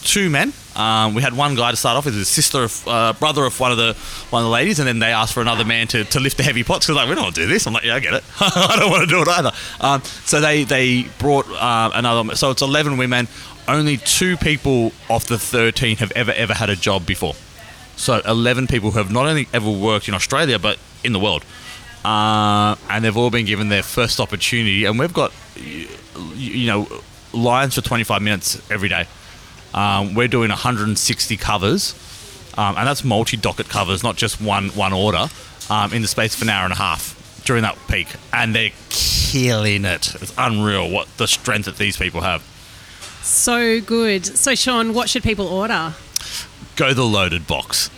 two 0.04 0.30
men. 0.30 0.52
Um, 0.76 1.14
we 1.14 1.22
had 1.22 1.34
one 1.34 1.54
guy 1.54 1.70
to 1.70 1.76
start 1.76 1.96
off 1.96 2.04
with, 2.04 2.14
his 2.14 2.28
sister, 2.28 2.64
of, 2.64 2.88
uh, 2.88 3.12
brother 3.12 3.44
of 3.44 3.58
one 3.60 3.70
of 3.70 3.78
the 3.78 3.94
one 4.30 4.42
of 4.42 4.46
the 4.46 4.50
ladies, 4.52 4.78
and 4.80 4.88
then 4.88 4.98
they 4.98 5.12
asked 5.12 5.32
for 5.32 5.40
another 5.40 5.64
man 5.64 5.86
to, 5.88 6.04
to 6.04 6.20
lift 6.20 6.36
the 6.36 6.42
heavy 6.42 6.64
pots 6.64 6.86
because 6.86 6.96
like 6.96 7.08
we 7.08 7.14
don't 7.14 7.24
want 7.24 7.34
to 7.36 7.42
do 7.42 7.46
this. 7.48 7.66
I'm 7.66 7.72
like, 7.74 7.84
yeah, 7.84 7.94
I 7.94 8.00
get 8.00 8.14
it. 8.14 8.24
I 8.40 8.76
don't 8.78 8.90
want 8.90 9.08
to 9.08 9.14
do 9.14 9.22
it 9.22 9.28
either. 9.28 9.52
Um, 9.80 10.02
so 10.02 10.40
they 10.40 10.64
they 10.64 11.04
brought 11.18 11.48
uh, 11.48 11.90
another. 11.94 12.34
So 12.34 12.50
it's 12.50 12.62
11 12.62 12.96
women. 12.96 13.28
Only 13.66 13.96
two 13.96 14.36
people 14.36 14.92
of 15.08 15.26
the 15.26 15.38
13 15.38 15.96
have 15.98 16.12
ever 16.12 16.32
ever 16.32 16.54
had 16.54 16.70
a 16.70 16.76
job 16.76 17.06
before. 17.06 17.34
So 17.96 18.20
11 18.26 18.66
people 18.66 18.90
who 18.90 18.98
have 18.98 19.12
not 19.12 19.26
only 19.26 19.46
ever 19.54 19.70
worked 19.70 20.08
in 20.08 20.14
Australia 20.14 20.58
but 20.58 20.78
in 21.04 21.12
the 21.12 21.20
world. 21.20 21.44
Uh, 22.04 22.76
and 22.90 23.04
they've 23.04 23.16
all 23.16 23.30
been 23.30 23.46
given 23.46 23.68
their 23.70 23.82
first 23.82 24.20
opportunity. 24.20 24.84
And 24.84 24.98
we've 24.98 25.12
got, 25.14 25.32
y- 25.56 25.86
you 26.34 26.66
know, 26.66 26.86
lines 27.32 27.76
for 27.76 27.80
25 27.80 28.20
minutes 28.20 28.70
every 28.70 28.88
day. 28.90 29.06
Um, 29.74 30.14
we're 30.14 30.28
doing 30.28 30.48
160 30.50 31.36
covers, 31.36 31.94
um, 32.56 32.76
and 32.76 32.86
that's 32.86 33.04
multi-docket 33.04 33.68
covers, 33.68 34.02
not 34.02 34.16
just 34.16 34.40
one 34.40 34.68
one 34.70 34.92
order, 34.92 35.26
um, 35.68 35.92
in 35.92 36.00
the 36.02 36.08
space 36.08 36.36
of 36.36 36.42
an 36.42 36.48
hour 36.48 36.64
and 36.64 36.72
a 36.72 36.76
half 36.76 37.42
during 37.44 37.62
that 37.62 37.76
peak. 37.88 38.08
And 38.32 38.54
they're 38.54 38.70
killing 38.88 39.84
it. 39.84 40.14
It's 40.14 40.32
unreal 40.38 40.88
what 40.90 41.08
the 41.16 41.26
strength 41.26 41.66
that 41.66 41.76
these 41.76 41.96
people 41.96 42.20
have. 42.22 42.42
So 43.22 43.80
good. 43.80 44.24
So, 44.24 44.54
Sean, 44.54 44.94
what 44.94 45.08
should 45.10 45.22
people 45.22 45.46
order? 45.46 45.94
go 46.76 46.92
the 46.94 47.04
loaded 47.04 47.46
box. 47.46 47.90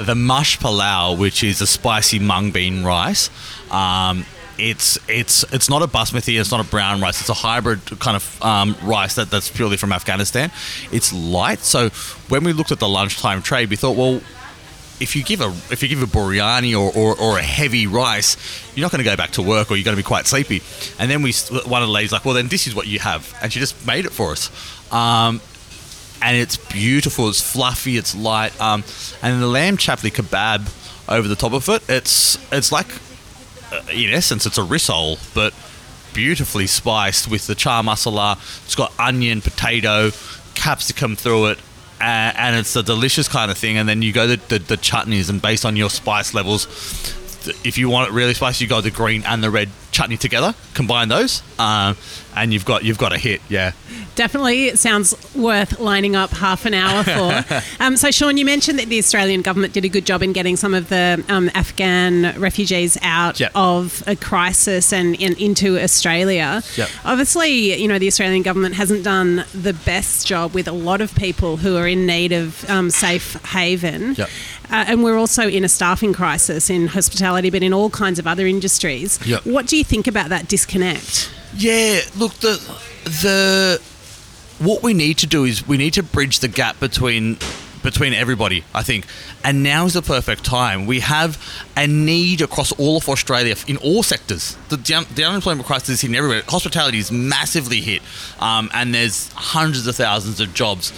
The 0.00 0.14
mush 0.14 0.58
palau, 0.58 1.18
which 1.18 1.44
is 1.44 1.60
a 1.60 1.66
spicy 1.66 2.18
mung 2.18 2.50
bean 2.50 2.82
rice, 2.82 3.28
um, 3.70 4.24
it's 4.58 4.98
it's 5.08 5.44
it's 5.52 5.68
not 5.68 5.82
a 5.82 5.86
basmati, 5.86 6.38
it's 6.38 6.50
not 6.50 6.64
a 6.64 6.68
brown 6.68 7.00
rice. 7.00 7.20
It's 7.20 7.28
a 7.28 7.34
hybrid 7.34 7.80
kind 8.00 8.16
of 8.16 8.42
um, 8.42 8.76
rice 8.82 9.14
that, 9.16 9.30
that's 9.30 9.50
purely 9.50 9.76
from 9.76 9.92
Afghanistan. 9.92 10.50
It's 10.90 11.12
light. 11.12 11.60
So 11.60 11.88
when 12.28 12.44
we 12.44 12.52
looked 12.52 12.72
at 12.72 12.78
the 12.78 12.88
lunchtime 12.88 13.42
trade, 13.42 13.70
we 13.70 13.76
thought, 13.76 13.96
well, 13.96 14.20
if 15.00 15.16
you 15.16 15.24
give 15.24 15.40
a 15.40 15.48
if 15.70 15.82
you 15.82 15.88
give 15.88 16.02
a 16.02 16.06
biryani 16.06 16.78
or, 16.78 16.92
or, 16.96 17.18
or 17.20 17.38
a 17.38 17.42
heavy 17.42 17.86
rice, 17.86 18.36
you're 18.74 18.84
not 18.84 18.92
going 18.92 19.02
to 19.02 19.10
go 19.10 19.16
back 19.16 19.32
to 19.32 19.42
work 19.42 19.70
or 19.70 19.76
you're 19.76 19.84
going 19.84 19.96
to 19.96 20.02
be 20.02 20.06
quite 20.06 20.26
sleepy. 20.26 20.62
And 20.98 21.10
then 21.10 21.22
we 21.22 21.32
one 21.66 21.82
of 21.82 21.88
the 21.88 21.92
ladies 21.92 22.12
like, 22.12 22.24
well, 22.24 22.34
then 22.34 22.48
this 22.48 22.66
is 22.66 22.74
what 22.74 22.86
you 22.86 23.00
have, 23.00 23.34
and 23.42 23.52
she 23.52 23.58
just 23.58 23.86
made 23.86 24.04
it 24.04 24.12
for 24.12 24.32
us. 24.32 24.50
Um, 24.92 25.40
and 26.22 26.36
it's 26.36 26.56
beautiful. 26.56 27.28
It's 27.28 27.40
fluffy. 27.40 27.96
It's 27.96 28.14
light. 28.14 28.58
Um, 28.60 28.84
and 29.22 29.42
the 29.42 29.48
lamb 29.48 29.76
chapli 29.76 30.12
kebab 30.12 30.70
over 31.08 31.26
the 31.26 31.34
top 31.34 31.52
of 31.52 31.68
it. 31.68 31.82
It's 31.88 32.38
it's 32.52 32.70
like, 32.70 32.86
uh, 33.72 33.82
in 33.92 34.12
essence, 34.12 34.46
it's 34.46 34.58
a 34.58 34.62
rissole, 34.62 35.18
but 35.34 35.54
beautifully 36.14 36.66
spiced 36.66 37.30
with 37.30 37.46
the 37.46 37.54
char 37.54 37.82
masala. 37.82 38.36
It's 38.64 38.74
got 38.74 38.92
onion, 38.98 39.40
potato, 39.40 40.10
capsicum 40.54 41.16
through 41.16 41.46
it. 41.46 41.58
Uh, 42.00 42.34
and 42.36 42.56
it's 42.56 42.74
a 42.74 42.82
delicious 42.82 43.28
kind 43.28 43.50
of 43.50 43.56
thing. 43.56 43.78
And 43.78 43.88
then 43.88 44.02
you 44.02 44.12
go 44.12 44.26
the, 44.26 44.36
the, 44.36 44.58
the 44.58 44.76
chutneys, 44.76 45.30
and 45.30 45.40
based 45.40 45.64
on 45.64 45.76
your 45.76 45.90
spice 45.90 46.34
levels, 46.34 46.66
if 47.64 47.78
you 47.78 47.88
want 47.88 48.10
it 48.10 48.12
really 48.12 48.34
spicy, 48.34 48.64
you 48.64 48.68
go 48.68 48.80
the 48.80 48.90
green 48.90 49.24
and 49.24 49.42
the 49.42 49.50
red 49.50 49.68
chutney 49.92 50.16
together. 50.16 50.54
Combine 50.74 51.08
those, 51.08 51.42
um, 51.58 51.96
and 52.34 52.52
you've 52.52 52.64
got 52.64 52.82
you've 52.84 52.98
got 52.98 53.12
a 53.12 53.18
hit. 53.18 53.40
Yeah. 53.48 53.72
Definitely 54.14 54.66
it 54.66 54.78
sounds 54.78 55.14
worth 55.34 55.80
lining 55.80 56.16
up 56.16 56.30
half 56.30 56.66
an 56.66 56.74
hour 56.74 57.02
for. 57.02 57.62
um, 57.82 57.96
so, 57.96 58.10
Sean, 58.10 58.36
you 58.36 58.44
mentioned 58.44 58.78
that 58.78 58.88
the 58.88 58.98
Australian 58.98 59.40
government 59.40 59.72
did 59.72 59.86
a 59.86 59.88
good 59.88 60.04
job 60.04 60.22
in 60.22 60.34
getting 60.34 60.56
some 60.56 60.74
of 60.74 60.90
the 60.90 61.24
um, 61.30 61.50
Afghan 61.54 62.38
refugees 62.38 62.98
out 63.02 63.40
Yep. 63.40 63.52
of 63.54 64.02
a 64.06 64.14
crisis 64.14 64.92
and 64.92 65.14
in, 65.14 65.34
into 65.38 65.78
Australia. 65.78 66.62
Yep. 66.76 66.88
Obviously, 67.06 67.80
you 67.80 67.88
know, 67.88 67.98
the 67.98 68.06
Australian 68.06 68.42
government 68.42 68.74
hasn't 68.74 69.02
done 69.02 69.44
the 69.54 69.72
best 69.72 70.26
job 70.26 70.52
with 70.52 70.68
a 70.68 70.72
lot 70.72 71.00
of 71.00 71.14
people 71.14 71.56
who 71.56 71.76
are 71.76 71.88
in 71.88 72.04
need 72.04 72.32
of 72.32 72.68
um, 72.68 72.90
safe 72.90 73.32
haven. 73.46 74.14
Yep. 74.16 74.28
Uh, 74.70 74.84
and 74.88 75.04
we're 75.04 75.16
also 75.18 75.48
in 75.48 75.64
a 75.64 75.68
staffing 75.68 76.12
crisis 76.14 76.70
in 76.70 76.86
hospitality, 76.86 77.50
but 77.50 77.62
in 77.62 77.72
all 77.74 77.90
kinds 77.90 78.18
of 78.18 78.26
other 78.26 78.46
industries. 78.46 79.18
What 79.44 79.66
do 79.66 79.76
you 79.76 79.81
think 79.82 80.06
about 80.06 80.28
that 80.30 80.48
disconnect? 80.48 81.30
Yeah, 81.54 82.00
look 82.16 82.32
the 82.34 82.56
the 83.04 83.80
what 84.58 84.82
we 84.82 84.94
need 84.94 85.18
to 85.18 85.26
do 85.26 85.44
is 85.44 85.66
we 85.66 85.76
need 85.76 85.94
to 85.94 86.02
bridge 86.02 86.38
the 86.38 86.48
gap 86.48 86.78
between 86.80 87.38
between 87.82 88.14
everybody, 88.14 88.64
I 88.74 88.82
think. 88.82 89.06
And 89.44 89.62
now 89.62 89.86
is 89.86 89.94
the 89.94 90.02
perfect 90.02 90.44
time. 90.44 90.86
We 90.86 91.00
have 91.00 91.36
a 91.76 91.86
need 91.86 92.40
across 92.40 92.72
all 92.72 92.98
of 92.98 93.08
Australia 93.08 93.56
in 93.66 93.76
all 93.78 94.02
sectors. 94.02 94.56
The, 94.68 94.76
the, 94.76 95.06
the 95.14 95.24
unemployment 95.24 95.66
crisis 95.66 95.88
is 95.90 96.00
hitting 96.00 96.16
everywhere. 96.16 96.42
Hospitality 96.48 96.98
is 96.98 97.10
massively 97.10 97.80
hit, 97.80 98.02
um, 98.40 98.70
and 98.72 98.94
there's 98.94 99.32
hundreds 99.32 99.86
of 99.86 99.96
thousands 99.96 100.40
of 100.40 100.54
jobs. 100.54 100.92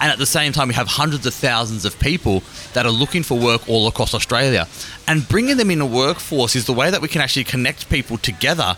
And 0.00 0.10
at 0.10 0.18
the 0.18 0.26
same 0.26 0.52
time, 0.52 0.68
we 0.68 0.74
have 0.74 0.88
hundreds 0.88 1.26
of 1.26 1.34
thousands 1.34 1.84
of 1.84 1.98
people 1.98 2.42
that 2.72 2.86
are 2.86 2.92
looking 2.92 3.22
for 3.22 3.38
work 3.38 3.68
all 3.68 3.86
across 3.86 4.14
Australia. 4.14 4.66
And 5.06 5.28
bringing 5.28 5.56
them 5.58 5.70
in 5.70 5.80
a 5.80 5.86
workforce 5.86 6.56
is 6.56 6.64
the 6.64 6.72
way 6.72 6.90
that 6.90 7.02
we 7.02 7.08
can 7.08 7.20
actually 7.20 7.44
connect 7.44 7.90
people 7.90 8.16
together 8.16 8.76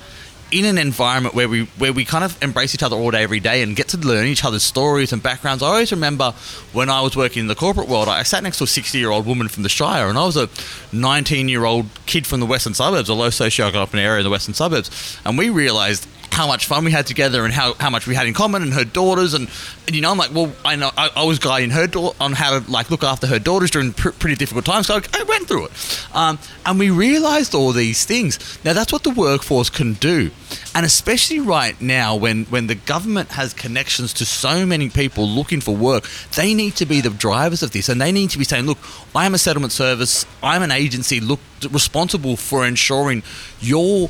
in 0.52 0.66
an 0.66 0.76
environment 0.76 1.34
where 1.34 1.48
we 1.48 1.64
where 1.78 1.92
we 1.92 2.04
kind 2.04 2.22
of 2.22 2.40
embrace 2.42 2.74
each 2.74 2.82
other 2.82 2.94
all 2.94 3.10
day 3.10 3.22
every 3.22 3.40
day 3.40 3.62
and 3.62 3.74
get 3.74 3.88
to 3.88 3.96
learn 3.96 4.26
each 4.26 4.44
other's 4.44 4.62
stories 4.62 5.12
and 5.12 5.22
backgrounds. 5.22 5.62
I 5.62 5.68
always 5.68 5.90
remember 5.90 6.32
when 6.72 6.90
I 6.90 7.00
was 7.00 7.16
working 7.16 7.40
in 7.40 7.46
the 7.46 7.54
corporate 7.54 7.88
world, 7.88 8.08
I 8.08 8.22
sat 8.22 8.42
next 8.42 8.58
to 8.58 8.64
a 8.64 8.66
60 8.66 8.98
year 8.98 9.10
old 9.10 9.26
woman 9.26 9.48
from 9.48 9.62
the 9.62 9.70
Shire, 9.70 10.08
and 10.08 10.18
I 10.18 10.24
was 10.24 10.36
a 10.36 10.50
19 10.92 11.48
year 11.48 11.64
old 11.64 11.86
kid 12.06 12.26
from 12.26 12.40
the 12.40 12.46
western 12.46 12.74
suburbs, 12.74 13.08
a 13.08 13.14
low 13.14 13.28
socioeconomic 13.28 13.94
area 13.94 14.18
in 14.18 14.24
the 14.24 14.30
western 14.30 14.54
suburbs, 14.54 15.18
and 15.24 15.38
we 15.38 15.48
realised 15.48 16.06
how 16.32 16.46
much 16.46 16.64
fun 16.64 16.82
we 16.84 16.90
had 16.90 17.06
together 17.06 17.44
and 17.44 17.52
how, 17.52 17.74
how 17.74 17.90
much 17.90 18.06
we 18.06 18.14
had 18.14 18.26
in 18.26 18.32
common 18.32 18.62
and 18.62 18.72
her 18.72 18.84
daughters. 18.84 19.34
And, 19.34 19.50
and 19.86 19.94
you 19.94 20.00
know 20.00 20.10
I'm 20.10 20.16
like 20.16 20.32
well 20.32 20.50
I 20.64 20.76
know 20.76 20.90
I, 20.96 21.10
I 21.14 21.24
was 21.24 21.38
guiding 21.38 21.70
her 21.70 21.86
da- 21.86 22.14
on 22.18 22.32
how 22.32 22.58
to 22.58 22.70
like 22.70 22.90
look 22.90 23.04
after 23.04 23.26
her 23.26 23.38
daughters 23.38 23.70
during 23.70 23.92
pr- 23.92 24.10
pretty 24.10 24.36
difficult 24.36 24.64
times. 24.64 24.86
So 24.86 24.94
I, 24.94 25.02
I 25.12 25.22
went 25.24 25.46
through 25.46 25.66
it. 25.66 26.06
Um, 26.14 26.38
and 26.64 26.78
we 26.78 26.88
realized 26.88 27.54
all 27.54 27.72
these 27.72 28.06
things. 28.06 28.38
Now 28.64 28.72
that's 28.72 28.92
what 28.92 29.02
the 29.02 29.10
workforce 29.10 29.68
can 29.68 29.92
do. 29.94 30.30
And 30.74 30.86
especially 30.86 31.38
right 31.38 31.78
now 31.80 32.16
when 32.16 32.44
when 32.46 32.66
the 32.66 32.76
government 32.76 33.32
has 33.32 33.52
connections 33.52 34.14
to 34.14 34.24
so 34.24 34.64
many 34.64 34.88
people 34.88 35.28
looking 35.28 35.60
for 35.60 35.76
work 35.76 36.08
they 36.34 36.54
need 36.54 36.76
to 36.76 36.86
be 36.86 37.02
the 37.02 37.10
drivers 37.10 37.62
of 37.62 37.72
this. 37.72 37.90
And 37.90 38.00
they 38.00 38.10
need 38.10 38.30
to 38.30 38.38
be 38.38 38.44
saying 38.44 38.64
look 38.64 38.78
I 39.14 39.26
am 39.26 39.34
a 39.34 39.38
settlement 39.38 39.72
service. 39.72 40.24
I'm 40.42 40.62
an 40.62 40.70
agency 40.70 41.20
look 41.20 41.40
responsible 41.70 42.38
for 42.38 42.66
ensuring 42.66 43.22
your 43.60 44.08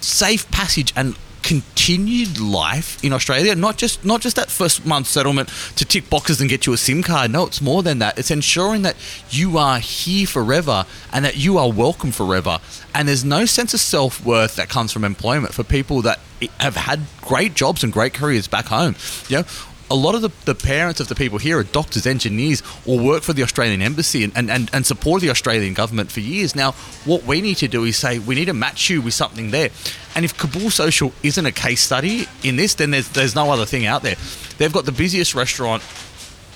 safe 0.00 0.50
passage 0.50 0.92
and 0.96 1.14
continued 1.46 2.40
life 2.40 3.02
in 3.04 3.12
Australia. 3.12 3.54
Not 3.54 3.76
just 3.76 4.04
not 4.04 4.20
just 4.20 4.34
that 4.34 4.50
first 4.50 4.84
month 4.84 5.06
settlement 5.06 5.48
to 5.76 5.84
tick 5.84 6.10
boxes 6.10 6.40
and 6.40 6.50
get 6.50 6.66
you 6.66 6.72
a 6.72 6.76
SIM 6.76 7.04
card. 7.04 7.30
No, 7.30 7.46
it's 7.46 7.62
more 7.62 7.84
than 7.84 8.00
that. 8.00 8.18
It's 8.18 8.32
ensuring 8.32 8.82
that 8.82 8.96
you 9.30 9.56
are 9.56 9.78
here 9.78 10.26
forever 10.26 10.84
and 11.12 11.24
that 11.24 11.36
you 11.36 11.56
are 11.56 11.70
welcome 11.70 12.10
forever. 12.10 12.58
And 12.92 13.06
there's 13.06 13.24
no 13.24 13.44
sense 13.44 13.72
of 13.74 13.80
self 13.80 14.24
worth 14.26 14.56
that 14.56 14.68
comes 14.68 14.90
from 14.90 15.04
employment 15.04 15.54
for 15.54 15.62
people 15.62 16.02
that 16.02 16.18
have 16.58 16.74
had 16.74 17.02
great 17.20 17.54
jobs 17.54 17.84
and 17.84 17.92
great 17.92 18.12
careers 18.12 18.48
back 18.48 18.66
home. 18.66 18.96
You 19.28 19.38
know. 19.38 19.44
A 19.88 19.94
lot 19.94 20.14
of 20.16 20.22
the, 20.22 20.30
the 20.44 20.54
parents 20.54 20.98
of 20.98 21.08
the 21.08 21.14
people 21.14 21.38
here 21.38 21.58
are 21.58 21.62
doctors, 21.62 22.06
engineers, 22.06 22.62
or 22.86 22.98
work 22.98 23.22
for 23.22 23.32
the 23.32 23.42
Australian 23.42 23.82
Embassy 23.82 24.24
and, 24.24 24.36
and, 24.36 24.50
and, 24.50 24.68
and 24.72 24.84
support 24.84 25.22
the 25.22 25.30
Australian 25.30 25.74
government 25.74 26.10
for 26.10 26.20
years. 26.20 26.56
Now, 26.56 26.72
what 27.04 27.24
we 27.24 27.40
need 27.40 27.58
to 27.58 27.68
do 27.68 27.84
is 27.84 27.96
say 27.96 28.18
we 28.18 28.34
need 28.34 28.46
to 28.46 28.54
match 28.54 28.90
you 28.90 29.00
with 29.00 29.14
something 29.14 29.52
there. 29.52 29.70
And 30.16 30.24
if 30.24 30.36
Kabul 30.36 30.70
Social 30.70 31.12
isn't 31.22 31.46
a 31.46 31.52
case 31.52 31.82
study 31.82 32.26
in 32.42 32.56
this, 32.56 32.74
then 32.74 32.90
there's, 32.90 33.08
there's 33.10 33.34
no 33.34 33.50
other 33.52 33.66
thing 33.66 33.86
out 33.86 34.02
there. 34.02 34.16
They've 34.58 34.72
got 34.72 34.86
the 34.86 34.92
busiest 34.92 35.34
restaurant 35.34 35.82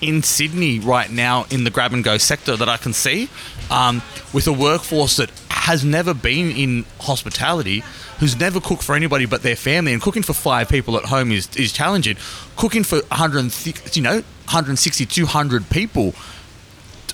in 0.01 0.23
Sydney 0.23 0.79
right 0.79 1.11
now 1.11 1.47
in 1.51 1.65
the 1.65 1.71
grab 1.71 1.93
and 1.93 2.03
go 2.03 2.19
sector 2.19 2.57
that 2.57 2.69
I 2.69 2.77
can 2.77 2.93
see, 2.93 3.29
um, 3.71 4.03
with 4.33 4.47
a 4.47 4.53
workforce 4.53 5.17
that 5.17 5.31
has 5.51 5.85
never 5.85 6.15
been 6.15 6.51
in 6.51 6.85
hospitality, 7.01 7.83
who's 8.19 8.39
never 8.39 8.61
cooked 8.61 8.83
for 8.83 8.95
anybody 8.95 9.27
but 9.27 9.43
their 9.43 9.57
family, 9.57 9.93
and 9.93 10.03
cooking 10.03 10.23
for 10.23 10.33
five 10.33 10.69
people 10.69 10.97
at 10.97 11.05
home 11.05 11.33
is, 11.33 11.49
is 11.57 11.73
challenging. 11.73 12.17
Cooking 12.57 12.85
for 12.85 13.01
100, 13.09 13.97
you 13.97 14.03
know, 14.03 14.15
160, 14.15 15.07
200 15.07 15.71
people 15.71 16.15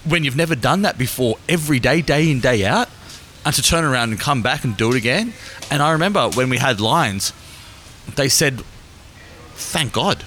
when 0.05 0.25
you've 0.25 0.37
never 0.37 0.55
done 0.55 0.83
that 0.83 0.97
before, 0.97 1.37
every 1.49 1.81
day, 1.81 2.00
day 2.00 2.31
in, 2.31 2.40
day 2.40 2.64
out, 2.64 2.88
and 3.45 3.55
to 3.55 3.62
turn 3.62 3.85
around 3.85 4.11
and 4.11 4.21
come 4.21 4.43
back 4.43 4.64
and 4.64 4.76
do 4.76 4.90
it 4.90 4.97
again. 4.97 5.33
And 5.71 5.83
I 5.83 5.93
remember 5.93 6.28
when 6.31 6.49
we 6.49 6.59
had 6.59 6.81
lines, 6.81 7.33
they 8.14 8.28
said, 8.28 8.62
"Thank 9.55 9.93
God." 9.93 10.25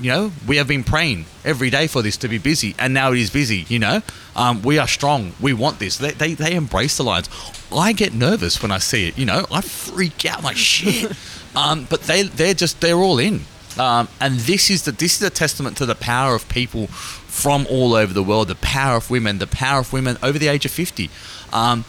You 0.00 0.10
know, 0.10 0.32
we 0.46 0.56
have 0.56 0.68
been 0.68 0.84
praying 0.84 1.26
every 1.44 1.70
day 1.70 1.86
for 1.86 2.02
this 2.02 2.16
to 2.18 2.28
be 2.28 2.38
busy, 2.38 2.74
and 2.78 2.94
now 2.94 3.12
it 3.12 3.18
is 3.18 3.30
busy. 3.30 3.64
You 3.68 3.78
know, 3.78 4.02
um, 4.36 4.62
we 4.62 4.78
are 4.78 4.88
strong. 4.88 5.32
We 5.40 5.52
want 5.52 5.78
this. 5.78 5.98
They, 5.98 6.12
they, 6.12 6.34
they 6.34 6.54
embrace 6.54 6.96
the 6.96 7.04
lines. 7.04 7.28
I 7.72 7.92
get 7.92 8.14
nervous 8.14 8.62
when 8.62 8.70
I 8.70 8.78
see 8.78 9.08
it. 9.08 9.18
You 9.18 9.26
know, 9.26 9.46
I 9.50 9.60
freak 9.60 10.24
out 10.24 10.38
I'm 10.38 10.44
like 10.44 10.56
shit. 10.56 11.12
um, 11.56 11.86
but 11.90 12.02
they 12.02 12.22
they're 12.22 12.54
just 12.54 12.80
they're 12.80 12.96
all 12.96 13.18
in. 13.18 13.42
Um, 13.78 14.08
and 14.20 14.34
this 14.40 14.70
is 14.70 14.84
the 14.84 14.92
this 14.92 15.20
is 15.20 15.22
a 15.22 15.30
testament 15.30 15.76
to 15.78 15.86
the 15.86 15.94
power 15.94 16.34
of 16.34 16.48
people 16.48 16.86
from 16.86 17.66
all 17.70 17.94
over 17.94 18.12
the 18.12 18.22
world, 18.22 18.48
the 18.48 18.56
power 18.56 18.96
of 18.96 19.10
women, 19.10 19.38
the 19.38 19.46
power 19.46 19.80
of 19.80 19.92
women 19.92 20.16
over 20.22 20.38
the 20.38 20.48
age 20.48 20.64
of 20.64 20.72
fifty, 20.72 21.10
um, 21.52 21.84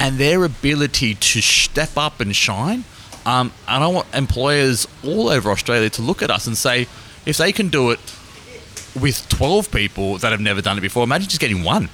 and 0.00 0.18
their 0.18 0.44
ability 0.44 1.14
to 1.14 1.40
step 1.40 1.96
up 1.96 2.20
and 2.20 2.34
shine. 2.34 2.84
Um, 3.26 3.52
and 3.66 3.82
I 3.82 3.86
want 3.86 4.14
employers 4.14 4.86
all 5.02 5.28
over 5.28 5.50
Australia 5.50 5.88
to 5.90 6.02
look 6.02 6.22
at 6.22 6.30
us 6.30 6.46
and 6.46 6.56
say, 6.56 6.86
if 7.26 7.36
they 7.36 7.52
can 7.52 7.68
do 7.68 7.90
it 7.90 8.00
with 9.00 9.28
12 9.28 9.70
people 9.70 10.18
that 10.18 10.32
have 10.32 10.40
never 10.40 10.62
done 10.62 10.78
it 10.78 10.82
before, 10.82 11.04
imagine 11.04 11.28
just 11.28 11.40
getting 11.40 11.64
one. 11.64 11.88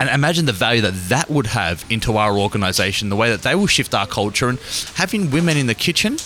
And 0.00 0.08
imagine 0.08 0.46
the 0.46 0.52
value 0.52 0.80
that 0.82 0.94
that 1.08 1.30
would 1.30 1.46
have 1.46 1.84
into 1.88 2.16
our 2.16 2.36
organisation, 2.36 3.10
the 3.10 3.16
way 3.16 3.30
that 3.30 3.42
they 3.42 3.54
will 3.54 3.68
shift 3.68 3.94
our 3.94 4.06
culture. 4.06 4.48
And 4.48 4.58
having 4.94 5.30
women 5.30 5.56
in 5.56 5.68
the 5.68 5.74
kitchen, 5.74 6.16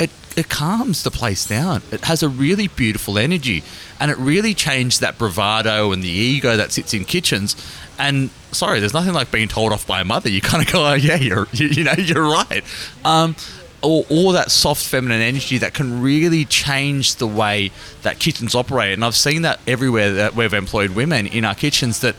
it, 0.00 0.10
it 0.34 0.48
calms 0.48 1.02
the 1.02 1.10
place 1.10 1.46
down. 1.46 1.82
It 1.92 2.06
has 2.06 2.22
a 2.22 2.28
really 2.28 2.68
beautiful 2.68 3.18
energy. 3.18 3.62
And 4.00 4.10
it 4.10 4.16
really 4.16 4.54
changed 4.54 5.02
that 5.02 5.18
bravado 5.18 5.92
and 5.92 6.02
the 6.02 6.08
ego 6.08 6.56
that 6.56 6.72
sits 6.72 6.94
in 6.94 7.04
kitchens. 7.04 7.54
And 7.98 8.30
sorry, 8.50 8.80
there's 8.80 8.94
nothing 8.94 9.12
like 9.12 9.30
being 9.30 9.48
told 9.48 9.72
off 9.72 9.86
by 9.86 10.00
a 10.00 10.04
mother. 10.04 10.30
You 10.30 10.40
kind 10.40 10.66
of 10.66 10.72
go, 10.72 10.86
oh, 10.86 10.94
yeah, 10.94 11.16
you're, 11.16 11.46
you, 11.52 11.66
you 11.68 11.84
know, 11.84 11.92
you're 11.92 12.24
right. 12.28 12.64
Um, 13.04 13.36
all, 13.82 14.06
all 14.08 14.32
that 14.32 14.50
soft 14.50 14.84
feminine 14.86 15.20
energy 15.20 15.58
that 15.58 15.74
can 15.74 16.00
really 16.00 16.44
change 16.44 17.16
the 17.16 17.26
way 17.26 17.70
that 18.02 18.18
kitchens 18.18 18.54
operate. 18.54 18.94
And 18.94 19.04
I've 19.04 19.16
seen 19.16 19.42
that 19.42 19.60
everywhere 19.66 20.12
that 20.14 20.34
we've 20.34 20.54
employed 20.54 20.90
women 20.90 21.26
in 21.26 21.44
our 21.44 21.54
kitchens 21.54 22.00
that 22.00 22.14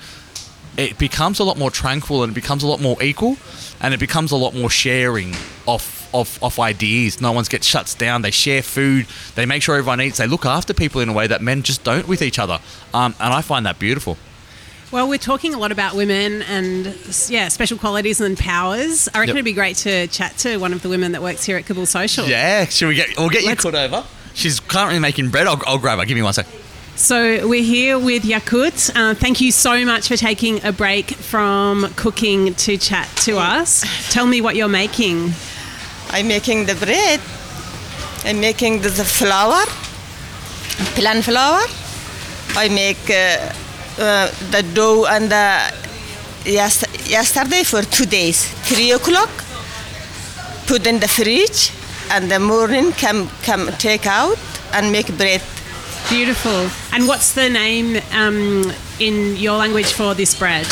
it 0.77 0.97
becomes 0.97 1.39
a 1.39 1.43
lot 1.43 1.57
more 1.57 1.71
tranquil 1.71 2.23
and 2.23 2.31
it 2.31 2.35
becomes 2.35 2.63
a 2.63 2.67
lot 2.67 2.81
more 2.81 3.01
equal 3.01 3.37
and 3.79 3.93
it 3.93 3.99
becomes 3.99 4.31
a 4.31 4.35
lot 4.35 4.53
more 4.53 4.69
sharing 4.69 5.33
of, 5.67 6.09
of, 6.13 6.37
of 6.43 6.59
ideas. 6.59 7.21
No 7.21 7.31
one 7.31 7.45
gets 7.45 7.65
shuts 7.65 7.95
down. 7.95 8.21
They 8.21 8.31
share 8.31 8.61
food. 8.61 9.07
They 9.35 9.45
make 9.45 9.61
sure 9.61 9.75
everyone 9.75 10.01
eats. 10.01 10.17
They 10.17 10.27
look 10.27 10.45
after 10.45 10.73
people 10.73 11.01
in 11.01 11.09
a 11.09 11.13
way 11.13 11.27
that 11.27 11.41
men 11.41 11.63
just 11.63 11.83
don't 11.83 12.07
with 12.07 12.21
each 12.21 12.39
other. 12.39 12.59
Um, 12.93 13.15
and 13.19 13.33
I 13.33 13.41
find 13.41 13.65
that 13.65 13.79
beautiful. 13.79 14.17
Well, 14.93 15.09
we're 15.09 15.17
talking 15.17 15.55
a 15.55 15.57
lot 15.57 15.71
about 15.71 15.95
women 15.95 16.43
and 16.43 16.85
yeah, 17.27 17.47
special 17.47 17.79
qualities 17.79 18.21
and 18.21 18.37
powers. 18.37 19.09
I 19.11 19.21
reckon 19.21 19.29
Yep. 19.29 19.35
it'd 19.37 19.45
be 19.45 19.53
great 19.53 19.75
to 19.77 20.05
chat 20.05 20.37
to 20.39 20.57
one 20.57 20.71
of 20.71 20.83
the 20.83 20.89
women 20.89 21.13
that 21.13 21.23
works 21.23 21.43
here 21.43 21.57
at 21.57 21.65
Kabul 21.65 21.87
Social. 21.87 22.27
Yeah, 22.27 22.65
should 22.65 22.89
we 22.89 22.93
get? 22.93 23.17
We'll 23.17 23.29
get 23.29 23.41
you 23.41 23.47
Let's- 23.47 23.63
put 23.63 23.73
over. 23.73 24.03
She's 24.35 24.59
currently 24.59 24.99
making 24.99 25.29
bread. 25.29 25.47
I'll, 25.47 25.59
I'll 25.65 25.79
grab 25.79 25.97
her. 25.97 26.05
Give 26.05 26.15
me 26.15 26.21
one 26.21 26.33
sec. 26.33 26.45
So 26.95 27.47
we're 27.47 27.63
here 27.63 27.97
with 27.97 28.21
Yakut. 28.21 28.95
Uh, 28.95 29.15
thank 29.15 29.41
you 29.41 29.51
so 29.51 29.83
much 29.83 30.09
for 30.09 30.15
taking 30.15 30.63
a 30.63 30.71
break 30.71 31.09
from 31.09 31.87
cooking 31.95 32.53
to 32.53 32.77
chat 32.77 33.09
to 33.25 33.37
us. 33.39 33.83
Tell 34.11 34.27
me 34.27 34.41
what 34.41 34.55
you're 34.55 34.69
making. 34.69 35.31
I'm 36.11 36.27
making 36.27 36.67
the 36.67 36.75
bread. 36.75 37.19
I'm 38.25 38.39
making 38.39 38.83
the, 38.83 38.89
the 38.89 39.03
flour, 39.05 39.65
plant 40.93 41.25
flour. 41.25 41.61
I 42.55 42.69
make 42.69 43.09
uh, 43.09 43.53
uh, 43.99 44.27
the 44.51 44.63
dough 44.73 45.05
and 45.05 45.29
the 45.31 45.73
yes, 46.45 46.83
yesterday 47.09 47.63
for 47.63 47.81
two 47.83 48.05
days. 48.05 48.45
Three 48.67 48.91
o'clock, 48.91 49.29
put 50.67 50.85
in 50.87 50.99
the 50.99 51.07
fridge, 51.07 51.71
and 52.11 52.29
the 52.31 52.39
morning 52.39 52.91
come 52.93 53.29
come 53.43 53.69
take 53.77 54.05
out 54.07 54.37
and 54.73 54.91
make 54.91 55.07
bread. 55.17 55.41
Beautiful. 56.09 56.69
And 56.91 57.07
what's 57.07 57.33
the 57.33 57.49
name 57.49 58.01
um, 58.13 58.71
in 58.99 59.35
your 59.37 59.57
language 59.57 59.93
for 59.93 60.13
this 60.13 60.35
bread? 60.37 60.67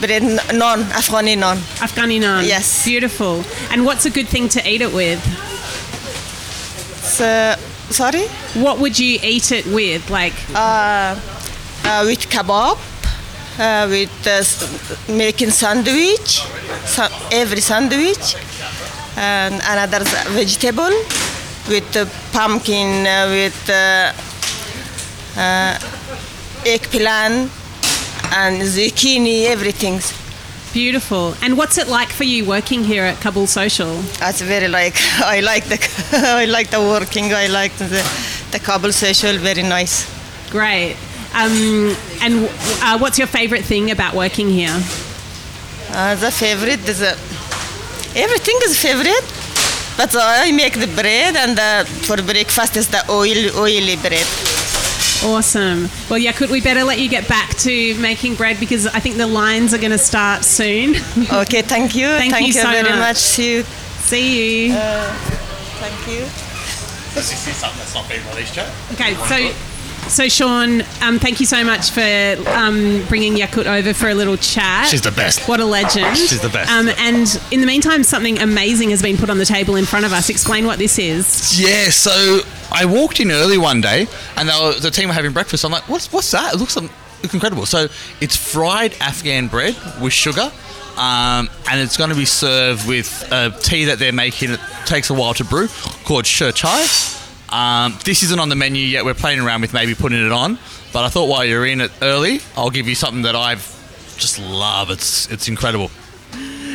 Bread 0.00 0.22
non 0.54 0.80
Afghani 0.90 1.36
non. 1.38 1.58
Afghani 1.78 2.18
naan. 2.20 2.46
Yes. 2.46 2.84
Beautiful. 2.84 3.44
And 3.70 3.84
what's 3.84 4.06
a 4.06 4.10
good 4.10 4.26
thing 4.28 4.48
to 4.50 4.60
eat 4.68 4.80
it 4.80 4.92
with? 4.92 5.20
So, 7.04 7.54
sorry, 7.90 8.26
What 8.54 8.78
would 8.80 8.98
you 8.98 9.18
eat 9.22 9.52
it 9.52 9.66
with? 9.66 10.10
Like, 10.10 10.34
uh, 10.54 11.14
with 12.06 12.28
kebab, 12.30 12.78
uh, 13.58 13.86
with 13.88 14.26
uh, 14.26 15.12
making 15.12 15.50
sandwich, 15.50 16.42
every 17.32 17.60
sandwich, 17.60 18.36
and 19.16 19.54
another 19.64 20.04
vegetable 20.30 20.92
with 21.68 21.96
uh, 21.96 22.06
pumpkin, 22.32 23.06
uh, 23.06 23.26
with 23.30 23.70
uh, 23.70 24.12
uh, 25.36 25.78
eggplant 26.66 27.50
and 28.32 28.62
zucchini, 28.62 29.46
everything. 29.46 30.00
beautiful. 30.72 31.34
And 31.40 31.56
what's 31.56 31.78
it 31.78 31.86
like 31.88 32.08
for 32.08 32.24
you 32.24 32.44
working 32.44 32.82
here 32.82 33.04
at 33.04 33.20
Kabul 33.20 33.46
Social? 33.46 33.94
That's 34.18 34.40
very 34.40 34.66
like 34.68 34.96
I 35.20 35.40
like 35.40 35.64
the 35.66 35.78
I 36.42 36.46
like 36.46 36.70
the 36.70 36.80
working. 36.80 37.32
I 37.32 37.46
like 37.46 37.72
the 37.76 38.02
the 38.50 38.58
Kabul 38.58 38.92
social. 38.92 39.38
Very 39.38 39.62
nice. 39.62 40.04
Great. 40.50 40.96
Um, 41.34 41.96
and 42.22 42.48
uh, 42.82 42.98
what's 42.98 43.18
your 43.18 43.26
favorite 43.26 43.64
thing 43.64 43.90
about 43.90 44.14
working 44.14 44.48
here? 44.50 44.74
Uh, 45.90 46.14
the 46.16 46.30
favorite 46.30 46.88
is 46.88 47.02
uh, 47.02 47.14
everything 48.16 48.56
is 48.64 48.78
favorite, 48.80 49.24
but 49.96 50.14
I 50.18 50.52
make 50.52 50.74
the 50.78 50.86
bread 50.86 51.36
and 51.36 51.58
uh, 51.58 51.84
for 51.84 52.16
breakfast 52.22 52.76
is 52.76 52.88
the 52.88 53.02
oil 53.10 53.56
oily 53.58 53.96
bread. 53.96 54.26
Awesome. 55.24 55.88
Well, 56.10 56.18
yeah, 56.18 56.32
could 56.32 56.50
we 56.50 56.60
better 56.60 56.84
let 56.84 56.98
you 57.00 57.08
get 57.08 57.26
back 57.28 57.50
to 57.58 57.94
making 57.98 58.34
bread 58.34 58.60
because 58.60 58.86
I 58.86 59.00
think 59.00 59.16
the 59.16 59.26
lines 59.26 59.72
are 59.72 59.78
going 59.78 59.92
to 59.92 59.98
start 59.98 60.44
soon. 60.44 60.94
Okay, 61.32 61.62
thank 61.62 61.94
you, 61.96 62.08
Thank 62.08 62.46
you 62.46 62.52
so 62.52 62.70
very 62.70 62.90
much. 62.90 62.98
much. 62.98 63.16
See 63.16 63.56
you. 63.56 63.62
See 63.62 64.66
you. 64.66 64.74
Thank 64.74 66.06
you. 66.08 66.20
This 67.14 67.32
is 67.32 67.56
something 67.56 67.78
that's 67.78 67.94
not 67.94 68.08
being 68.08 68.24
released 68.28 68.56
yet. 68.56 68.68
Okay, 68.92 69.14
so 69.14 69.54
so 70.08 70.28
Sean, 70.28 70.82
um, 71.02 71.18
thank 71.18 71.40
you 71.40 71.46
so 71.46 71.64
much 71.64 71.90
for 71.90 72.00
um, 72.50 73.04
bringing 73.08 73.34
Yakut 73.34 73.66
over 73.66 73.94
for 73.94 74.08
a 74.08 74.14
little 74.14 74.36
chat. 74.36 74.88
She's 74.88 75.02
the 75.02 75.10
best. 75.10 75.48
What 75.48 75.60
a 75.60 75.64
legend. 75.64 76.16
She's 76.16 76.40
the 76.40 76.48
best. 76.48 76.70
Um, 76.70 76.88
and 76.98 77.40
in 77.50 77.60
the 77.60 77.66
meantime, 77.66 78.04
something 78.04 78.38
amazing 78.38 78.90
has 78.90 79.02
been 79.02 79.16
put 79.16 79.30
on 79.30 79.38
the 79.38 79.44
table 79.44 79.76
in 79.76 79.84
front 79.84 80.04
of 80.04 80.12
us. 80.12 80.28
Explain 80.28 80.66
what 80.66 80.78
this 80.78 80.98
is. 80.98 81.60
Yeah, 81.60 81.90
so 81.90 82.40
I 82.72 82.84
walked 82.84 83.20
in 83.20 83.30
early 83.30 83.58
one 83.58 83.80
day, 83.80 84.06
and 84.36 84.48
they 84.48 84.54
were, 84.60 84.78
the 84.78 84.90
team 84.90 85.08
were 85.08 85.14
having 85.14 85.32
breakfast. 85.32 85.64
I'm 85.64 85.72
like, 85.72 85.88
"What's 85.88 86.12
what's 86.12 86.30
that? 86.32 86.54
It 86.54 86.58
looks, 86.58 86.76
um, 86.76 86.90
looks 87.22 87.34
incredible." 87.34 87.66
So 87.66 87.88
it's 88.20 88.36
fried 88.36 88.94
Afghan 89.00 89.48
bread 89.48 89.76
with 90.00 90.12
sugar, 90.12 90.52
um, 90.96 91.48
and 91.70 91.80
it's 91.80 91.96
going 91.96 92.10
to 92.10 92.16
be 92.16 92.24
served 92.26 92.86
with 92.86 93.26
a 93.32 93.50
tea 93.62 93.84
that 93.86 93.98
they're 93.98 94.12
making. 94.12 94.50
It 94.50 94.60
takes 94.86 95.10
a 95.10 95.14
while 95.14 95.34
to 95.34 95.44
brew, 95.44 95.68
called 96.04 96.26
shir 96.26 96.52
chai. 96.52 96.86
Um, 97.54 97.96
this 98.04 98.24
isn't 98.24 98.40
on 98.40 98.48
the 98.48 98.56
menu 98.56 98.82
yet. 98.82 99.04
We're 99.04 99.14
playing 99.14 99.38
around 99.38 99.60
with 99.60 99.72
maybe 99.72 99.94
putting 99.94 100.24
it 100.24 100.32
on, 100.32 100.58
but 100.92 101.04
I 101.04 101.08
thought 101.08 101.26
while 101.26 101.44
you're 101.44 101.64
in 101.64 101.80
it 101.80 101.92
early, 102.02 102.40
I'll 102.56 102.70
give 102.70 102.88
you 102.88 102.96
something 102.96 103.22
that 103.22 103.36
I've 103.36 103.62
just 104.18 104.40
love. 104.40 104.90
It's 104.90 105.30
it's 105.30 105.46
incredible. 105.46 105.90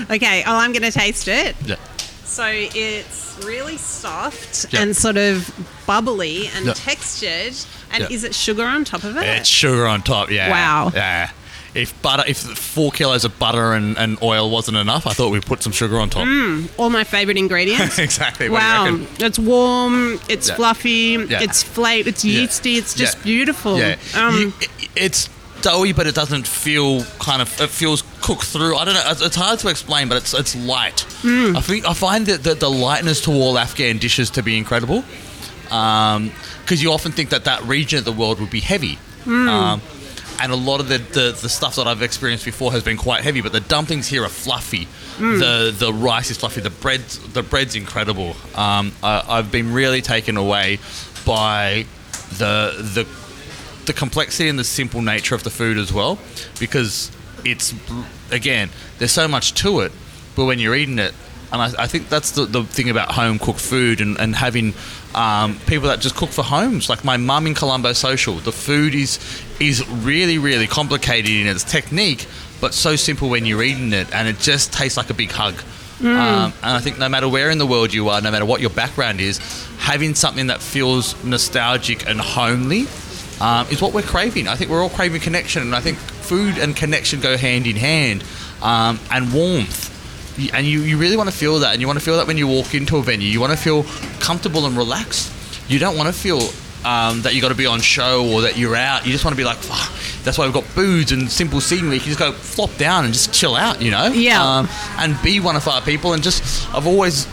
Okay, 0.10 0.44
oh, 0.48 0.56
I'm 0.56 0.72
going 0.72 0.90
to 0.90 0.92
taste 0.92 1.28
it. 1.28 1.56
Yeah. 1.66 1.76
So 2.24 2.46
it's 2.48 3.44
really 3.44 3.76
soft 3.78 4.74
and 4.74 4.96
sort 4.96 5.18
of 5.18 5.52
bubbly 5.86 6.48
and 6.56 6.74
textured. 6.76 7.56
And 7.92 8.10
is 8.10 8.24
it 8.24 8.34
sugar 8.34 8.64
on 8.64 8.86
top 8.86 9.04
of 9.04 9.18
it? 9.18 9.24
It's 9.24 9.50
sugar 9.50 9.86
on 9.86 10.02
top, 10.02 10.32
yeah. 10.32 10.50
Wow. 10.50 10.92
Yeah. 10.94 11.32
If 11.76 12.00
butter, 12.02 12.24
if 12.28 12.38
four 12.40 12.92
kilos 12.92 13.26
of 13.26 13.38
butter 13.38 13.74
and, 13.74 13.98
and 13.98 14.22
oil 14.24 14.50
wasn't 14.50 14.78
enough, 14.78 15.06
I 15.06 15.14
thought 15.14 15.30
we'd 15.30 15.46
put 15.46 15.62
some 15.62 15.72
sugar 15.72 16.00
on 16.00 16.10
top. 16.10 16.28
All 16.80 16.90
my 16.90 17.04
favorite 17.04 17.38
ingredients. 17.38 18.00
exactly. 18.08 18.50
What 18.50 18.60
do 18.60 18.66
you 18.66 18.98
wow, 19.00 19.08
it's 19.20 19.38
warm, 19.40 20.20
it's 20.28 20.50
Yeah. 20.50 20.56
fluffy, 20.56 21.18
Yeah. 21.30 21.42
it's 21.44 21.62
flake, 21.62 22.08
it's 22.08 22.26
Yeah. 22.26 22.42
yeasty, 22.42 22.76
it's 22.78 22.96
just 22.96 23.18
Yeah. 23.18 23.24
beautiful. 23.24 23.78
Yeah. 23.78 23.96
Um, 24.16 24.36
You- 24.40 24.54
i- 24.62 24.88
it's 24.96 25.30
doughy, 25.62 25.92
but 25.94 26.08
it 26.08 26.16
doesn't 26.16 26.48
feel 26.48 27.04
kind 27.20 27.42
of. 27.42 27.62
It 27.62 27.70
feels 27.70 28.04
cooked 28.22 28.46
through. 28.46 28.76
I 28.78 28.86
don't 28.86 28.94
know. 28.96 29.04
It's, 29.26 29.36
hard 29.36 29.60
to 29.60 29.68
explain, 29.68 30.08
but 30.08 30.18
it's 30.18 30.34
it's 30.34 30.56
light. 30.56 31.02
Hmm. 31.22 31.56
I 31.56 31.62
think 31.62 31.86
I 31.88 31.94
find 31.94 32.26
that 32.28 32.44
the, 32.44 32.56
the 32.56 32.70
lightness 32.70 33.22
to 33.22 33.32
all 33.32 33.60
Afghan 33.60 33.98
dishes 33.98 34.30
to 34.32 34.42
be 34.42 34.58
incredible. 34.58 35.04
Because 35.64 36.82
you 36.82 36.92
often 36.92 37.12
think 37.12 37.30
that 37.30 37.44
that 37.46 37.64
region 37.66 38.00
of 38.00 38.06
the 38.06 38.12
world 38.12 38.40
would 38.40 38.50
be 38.50 38.60
heavy. 38.62 38.98
Hmm. 39.26 39.50
Um, 39.50 39.82
and 40.42 40.52
a 40.52 40.56
lot 40.56 40.80
of 40.80 40.88
the, 40.88 40.98
the, 40.98 41.38
the 41.42 41.50
stuff 41.50 41.76
that 41.76 41.88
I've 41.88 42.02
experienced 42.02 42.46
before 42.46 42.72
has 42.72 42.84
been 42.84 42.98
quite 42.98 43.24
heavy, 43.24 43.42
but 43.42 43.52
the 43.52 43.60
dumplings 43.60 44.08
here 44.08 44.24
are 44.24 44.30
fluffy. 44.30 44.88
Hmm. 45.18 45.40
The 45.40 45.76
the 45.78 45.92
rice 45.94 46.32
is 46.32 46.38
fluffy. 46.38 46.62
The 46.62 46.70
bread 46.70 47.02
the 47.34 47.44
bread's 47.44 47.76
incredible. 47.76 48.36
Um, 48.56 48.94
I, 49.04 49.24
I've 49.28 49.52
been 49.52 49.74
really 49.74 50.02
taken 50.02 50.38
away 50.38 50.80
by 51.26 51.86
the 52.38 52.74
the 52.96 53.06
the 53.86 53.94
complexity 53.94 54.50
and 54.50 54.58
the 54.60 54.64
simple 54.64 55.02
nature 55.02 55.36
of 55.36 55.44
the 55.44 55.50
food 55.50 55.78
as 55.78 55.92
well, 55.92 56.18
because 56.60 57.12
it's 57.44 57.74
again 58.32 58.70
there's 58.98 59.12
so 59.12 59.28
much 59.28 59.54
to 59.56 59.80
it, 59.82 59.92
but 60.36 60.46
when 60.46 60.60
you're 60.60 60.76
eating 60.76 61.00
it, 61.00 61.14
And 61.52 61.62
I, 61.62 61.84
I 61.84 61.88
think 61.88 62.10
that's 62.10 62.32
the, 62.32 62.46
the 62.46 62.64
thing 62.64 62.90
about 62.90 63.12
home 63.12 63.40
cooked 63.40 63.60
food 63.60 64.02
and, 64.02 64.20
and 64.20 64.36
having 64.36 64.74
um, 65.16 65.60
people 65.68 65.88
that 65.90 66.00
just 66.00 66.16
cook 66.16 66.30
for 66.30 66.44
homes. 66.44 66.90
Like 66.90 67.04
my 67.04 67.18
mum 67.18 67.48
in 67.48 67.54
Colombo 67.54 67.94
Social, 67.94 68.36
the 68.36 68.52
food 68.52 68.96
is 68.96 69.20
is 69.60 69.88
really, 69.90 70.38
really 70.38 70.68
complicated 70.68 71.32
in 71.32 71.48
its 71.48 71.64
technique, 71.64 72.28
but 72.62 72.74
so 72.74 72.96
simple 72.96 73.30
when 73.30 73.46
you're 73.46 73.64
eating 73.64 73.94
it, 73.94 74.14
and 74.14 74.28
it 74.28 74.40
just 74.40 74.72
tastes 74.72 74.98
like 74.98 75.10
a 75.10 75.14
big 75.14 75.32
hug. 75.32 75.56
Um, 76.02 76.54
and 76.64 76.78
I 76.78 76.80
think 76.80 76.98
no 76.98 77.10
matter 77.10 77.28
where 77.28 77.50
in 77.50 77.58
the 77.58 77.66
world 77.66 77.94
you 77.94 78.08
are, 78.08 78.22
no 78.22 78.32
matter 78.32 78.46
what 78.46 78.62
your 78.62 78.70
background 78.70 79.20
is, 79.20 79.38
having 79.80 80.16
something 80.16 80.48
that 80.48 80.62
feels 80.62 81.22
nostalgic 81.26 82.08
and 82.08 82.22
homely 82.22 82.86
um, 83.42 83.68
is 83.68 83.82
what 83.82 83.94
we're 83.94 84.02
craving. 84.02 84.48
I 84.48 84.56
think 84.56 84.72
we're 84.72 84.82
all 84.82 84.90
craving 84.90 85.20
connection, 85.22 85.62
and 85.62 85.76
I 85.76 85.82
think 85.82 85.98
food 85.98 86.58
and 86.58 86.74
connection 86.76 87.20
go 87.20 87.36
hand 87.38 87.68
in 87.68 87.76
hand, 87.76 88.24
um, 88.62 89.00
and 89.12 89.34
warmth. 89.34 89.89
And 90.54 90.66
you, 90.66 90.82
you 90.82 90.98
really 90.98 91.18
want 91.18 91.30
to 91.30 91.36
feel 91.36 91.60
that, 91.60 91.74
and 91.74 91.82
you 91.82 91.88
want 91.88 92.00
to 92.00 92.06
feel 92.06 92.18
that 92.18 92.28
when 92.28 92.38
you 92.38 92.48
walk 92.48 92.74
into 92.74 92.98
a 92.98 93.04
venue. 93.04 93.28
You 93.28 93.42
want 93.42 93.54
to 93.54 93.58
feel 93.58 93.84
comfortable 94.20 94.66
and 94.66 94.76
relaxed. 94.78 95.34
You 95.70 95.80
don't 95.80 95.98
want 95.98 96.08
to 96.08 96.14
feel 96.14 96.50
um, 96.86 97.22
that 97.22 97.36
you 97.36 97.42
got 97.42 97.50
to 97.50 97.56
be 97.56 97.66
on 97.66 97.82
show 97.82 98.28
or 98.32 98.42
that 98.42 98.58
you're 98.58 98.76
out. 98.76 99.06
You 99.06 99.12
just 99.12 99.26
want 99.26 99.34
to 99.36 99.38
be 99.38 99.46
like, 99.46 99.58
"Fuck." 99.58 100.00
that's 100.24 100.38
why 100.38 100.46
we've 100.46 100.54
got 100.54 100.66
booths 100.76 101.12
and 101.12 101.32
simple 101.32 101.62
scenery. 101.62 101.96
You 101.96 102.02
can 102.02 102.10
just 102.10 102.20
go 102.20 102.32
flop 102.32 102.76
down 102.78 103.06
and 103.06 103.14
just 103.14 103.34
chill 103.34 103.56
out, 103.56 103.82
you 103.82 103.92
know? 103.92 104.08
Yeah. 104.08 104.44
Um, 104.44 104.70
and 104.98 105.22
be 105.24 105.40
one 105.40 105.56
of 105.56 105.68
our 105.68 105.82
people. 105.82 106.14
And 106.14 106.22
just, 106.22 106.70
I've 106.74 106.88
always, 106.88 107.28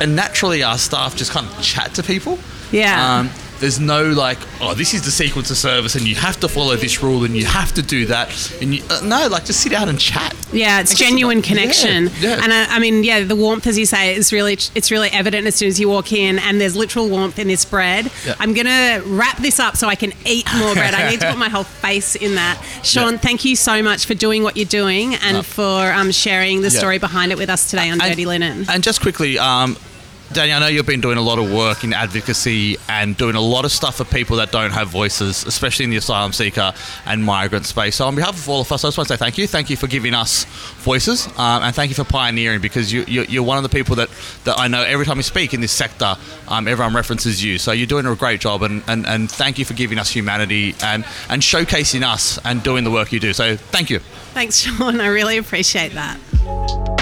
and 0.00 0.14
naturally 0.14 0.62
our 0.62 0.78
staff 0.78 1.16
just 1.16 1.32
kind 1.32 1.46
of 1.46 1.62
chat 1.62 1.94
to 1.94 2.02
people. 2.02 2.38
Yeah. 2.70 3.18
Um, 3.20 3.30
there's 3.62 3.80
no 3.80 4.10
like, 4.10 4.38
oh, 4.60 4.74
this 4.74 4.92
is 4.92 5.02
the 5.02 5.10
sequence 5.10 5.50
of 5.50 5.56
service, 5.56 5.94
and 5.94 6.06
you 6.06 6.14
have 6.16 6.38
to 6.40 6.48
follow 6.48 6.76
this 6.76 7.02
rule, 7.02 7.24
and 7.24 7.34
you 7.34 7.46
have 7.46 7.72
to 7.72 7.80
do 7.82 8.04
that. 8.06 8.28
And 8.60 8.74
you, 8.74 8.82
uh, 8.90 9.00
no, 9.04 9.28
like 9.28 9.46
just 9.46 9.60
sit 9.62 9.70
down 9.72 9.88
and 9.88 9.98
chat. 9.98 10.34
Yeah, 10.52 10.80
it's 10.80 10.94
genuine 10.94 11.38
about- 11.38 11.48
connection, 11.48 12.04
Yeah, 12.20 12.36
yeah. 12.36 12.40
and 12.42 12.52
I, 12.52 12.76
I 12.76 12.78
mean, 12.78 13.04
yeah, 13.04 13.22
the 13.22 13.36
warmth, 13.36 13.66
as 13.66 13.78
you 13.78 13.86
say, 13.86 14.14
is 14.14 14.32
really 14.32 14.52
it's 14.74 14.90
really 14.90 15.08
evident 15.10 15.46
as 15.46 15.54
soon 15.54 15.68
as 15.68 15.80
you 15.80 15.88
walk 15.88 16.12
in, 16.12 16.38
and 16.40 16.60
there's 16.60 16.76
literal 16.76 17.08
warmth 17.08 17.38
in 17.38 17.48
this 17.48 17.64
bread. 17.64 18.10
Yeah. 18.26 18.34
I'm 18.38 18.52
gonna 18.52 19.00
wrap 19.06 19.38
this 19.38 19.58
up 19.58 19.76
so 19.76 19.88
I 19.88 19.94
can 19.94 20.12
eat 20.26 20.46
more 20.58 20.74
bread. 20.80 20.92
I 20.92 21.08
need 21.10 21.20
to 21.20 21.30
put 21.30 21.38
my 21.38 21.48
whole 21.48 21.64
face 21.64 22.16
in 22.16 22.34
that. 22.34 22.60
Sean, 22.82 23.16
thank 23.16 23.44
you 23.46 23.56
so 23.56 23.82
much 23.82 24.04
for 24.06 24.14
doing 24.14 24.42
what 24.42 24.56
you're 24.56 24.66
doing 24.66 25.14
and 25.14 25.36
No. 25.38 25.42
for 25.42 25.92
um, 25.92 26.10
sharing 26.10 26.60
the 26.60 26.70
story 26.70 26.98
behind 26.98 27.32
it 27.32 27.38
with 27.38 27.48
us 27.48 27.70
today 27.70 27.88
on 27.90 28.00
And- 28.00 28.10
Dirty 28.10 28.26
Linen. 28.26 28.66
And 28.68 28.82
just 28.82 29.00
quickly, 29.00 29.38
um, 29.38 29.76
Dani, 30.32 30.56
I 30.56 30.60
know 30.60 30.66
you've 30.66 30.86
been 30.86 31.02
doing 31.02 31.18
a 31.18 31.22
lot 31.22 31.38
of 31.38 31.52
work 31.52 31.84
in 31.84 31.92
advocacy 31.92 32.78
and 32.88 33.16
doing 33.16 33.36
a 33.36 33.40
lot 33.40 33.66
of 33.66 33.72
stuff 33.72 33.96
for 33.96 34.04
people 34.04 34.36
that 34.38 34.50
don't 34.50 34.70
have 34.70 34.88
voices, 34.88 35.44
especially 35.44 35.84
in 35.84 35.90
the 35.90 35.98
asylum 35.98 36.32
seeker 36.32 36.72
and 37.04 37.22
migrant 37.22 37.66
space. 37.66 37.96
So, 37.96 38.06
on 38.06 38.14
behalf 38.14 38.34
of 38.34 38.48
all 38.48 38.62
of 38.62 38.72
us, 38.72 38.82
I 38.82 38.88
just 38.88 38.96
want 38.96 39.08
to 39.08 39.14
say 39.14 39.18
thank 39.18 39.36
you. 39.36 39.46
Thank 39.46 39.68
you 39.68 39.76
for 39.76 39.88
giving 39.88 40.14
us 40.14 40.44
voices, 40.84 41.26
um, 41.38 41.62
and 41.62 41.74
thank 41.74 41.90
you 41.90 41.94
for 41.94 42.04
pioneering 42.04 42.62
because 42.62 42.90
you, 42.90 43.04
you, 43.06 43.24
you're 43.28 43.42
one 43.42 43.58
of 43.58 43.62
the 43.62 43.68
people 43.68 43.94
that, 43.96 44.08
that 44.44 44.58
I 44.58 44.68
know 44.68 44.82
every 44.82 45.04
time 45.04 45.18
we 45.18 45.22
speak 45.22 45.52
in 45.52 45.60
this 45.60 45.72
sector, 45.72 46.16
um, 46.48 46.66
everyone 46.66 46.94
references 46.94 47.44
you. 47.44 47.58
So, 47.58 47.72
you're 47.72 47.86
doing 47.86 48.06
a 48.06 48.14
great 48.16 48.40
job, 48.40 48.62
and, 48.62 48.82
and, 48.88 49.06
and 49.06 49.30
thank 49.30 49.58
you 49.58 49.66
for 49.66 49.74
giving 49.74 49.98
us 49.98 50.10
humanity 50.10 50.74
and, 50.82 51.04
and 51.28 51.42
showcasing 51.42 52.02
us 52.02 52.38
and 52.44 52.62
doing 52.62 52.84
the 52.84 52.90
work 52.90 53.12
you 53.12 53.20
do. 53.20 53.34
So, 53.34 53.56
thank 53.56 53.90
you. 53.90 53.98
Thanks, 54.32 54.60
Sean. 54.60 55.00
I 55.00 55.08
really 55.08 55.36
appreciate 55.36 55.92
that. 55.92 57.01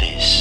This 0.00 0.39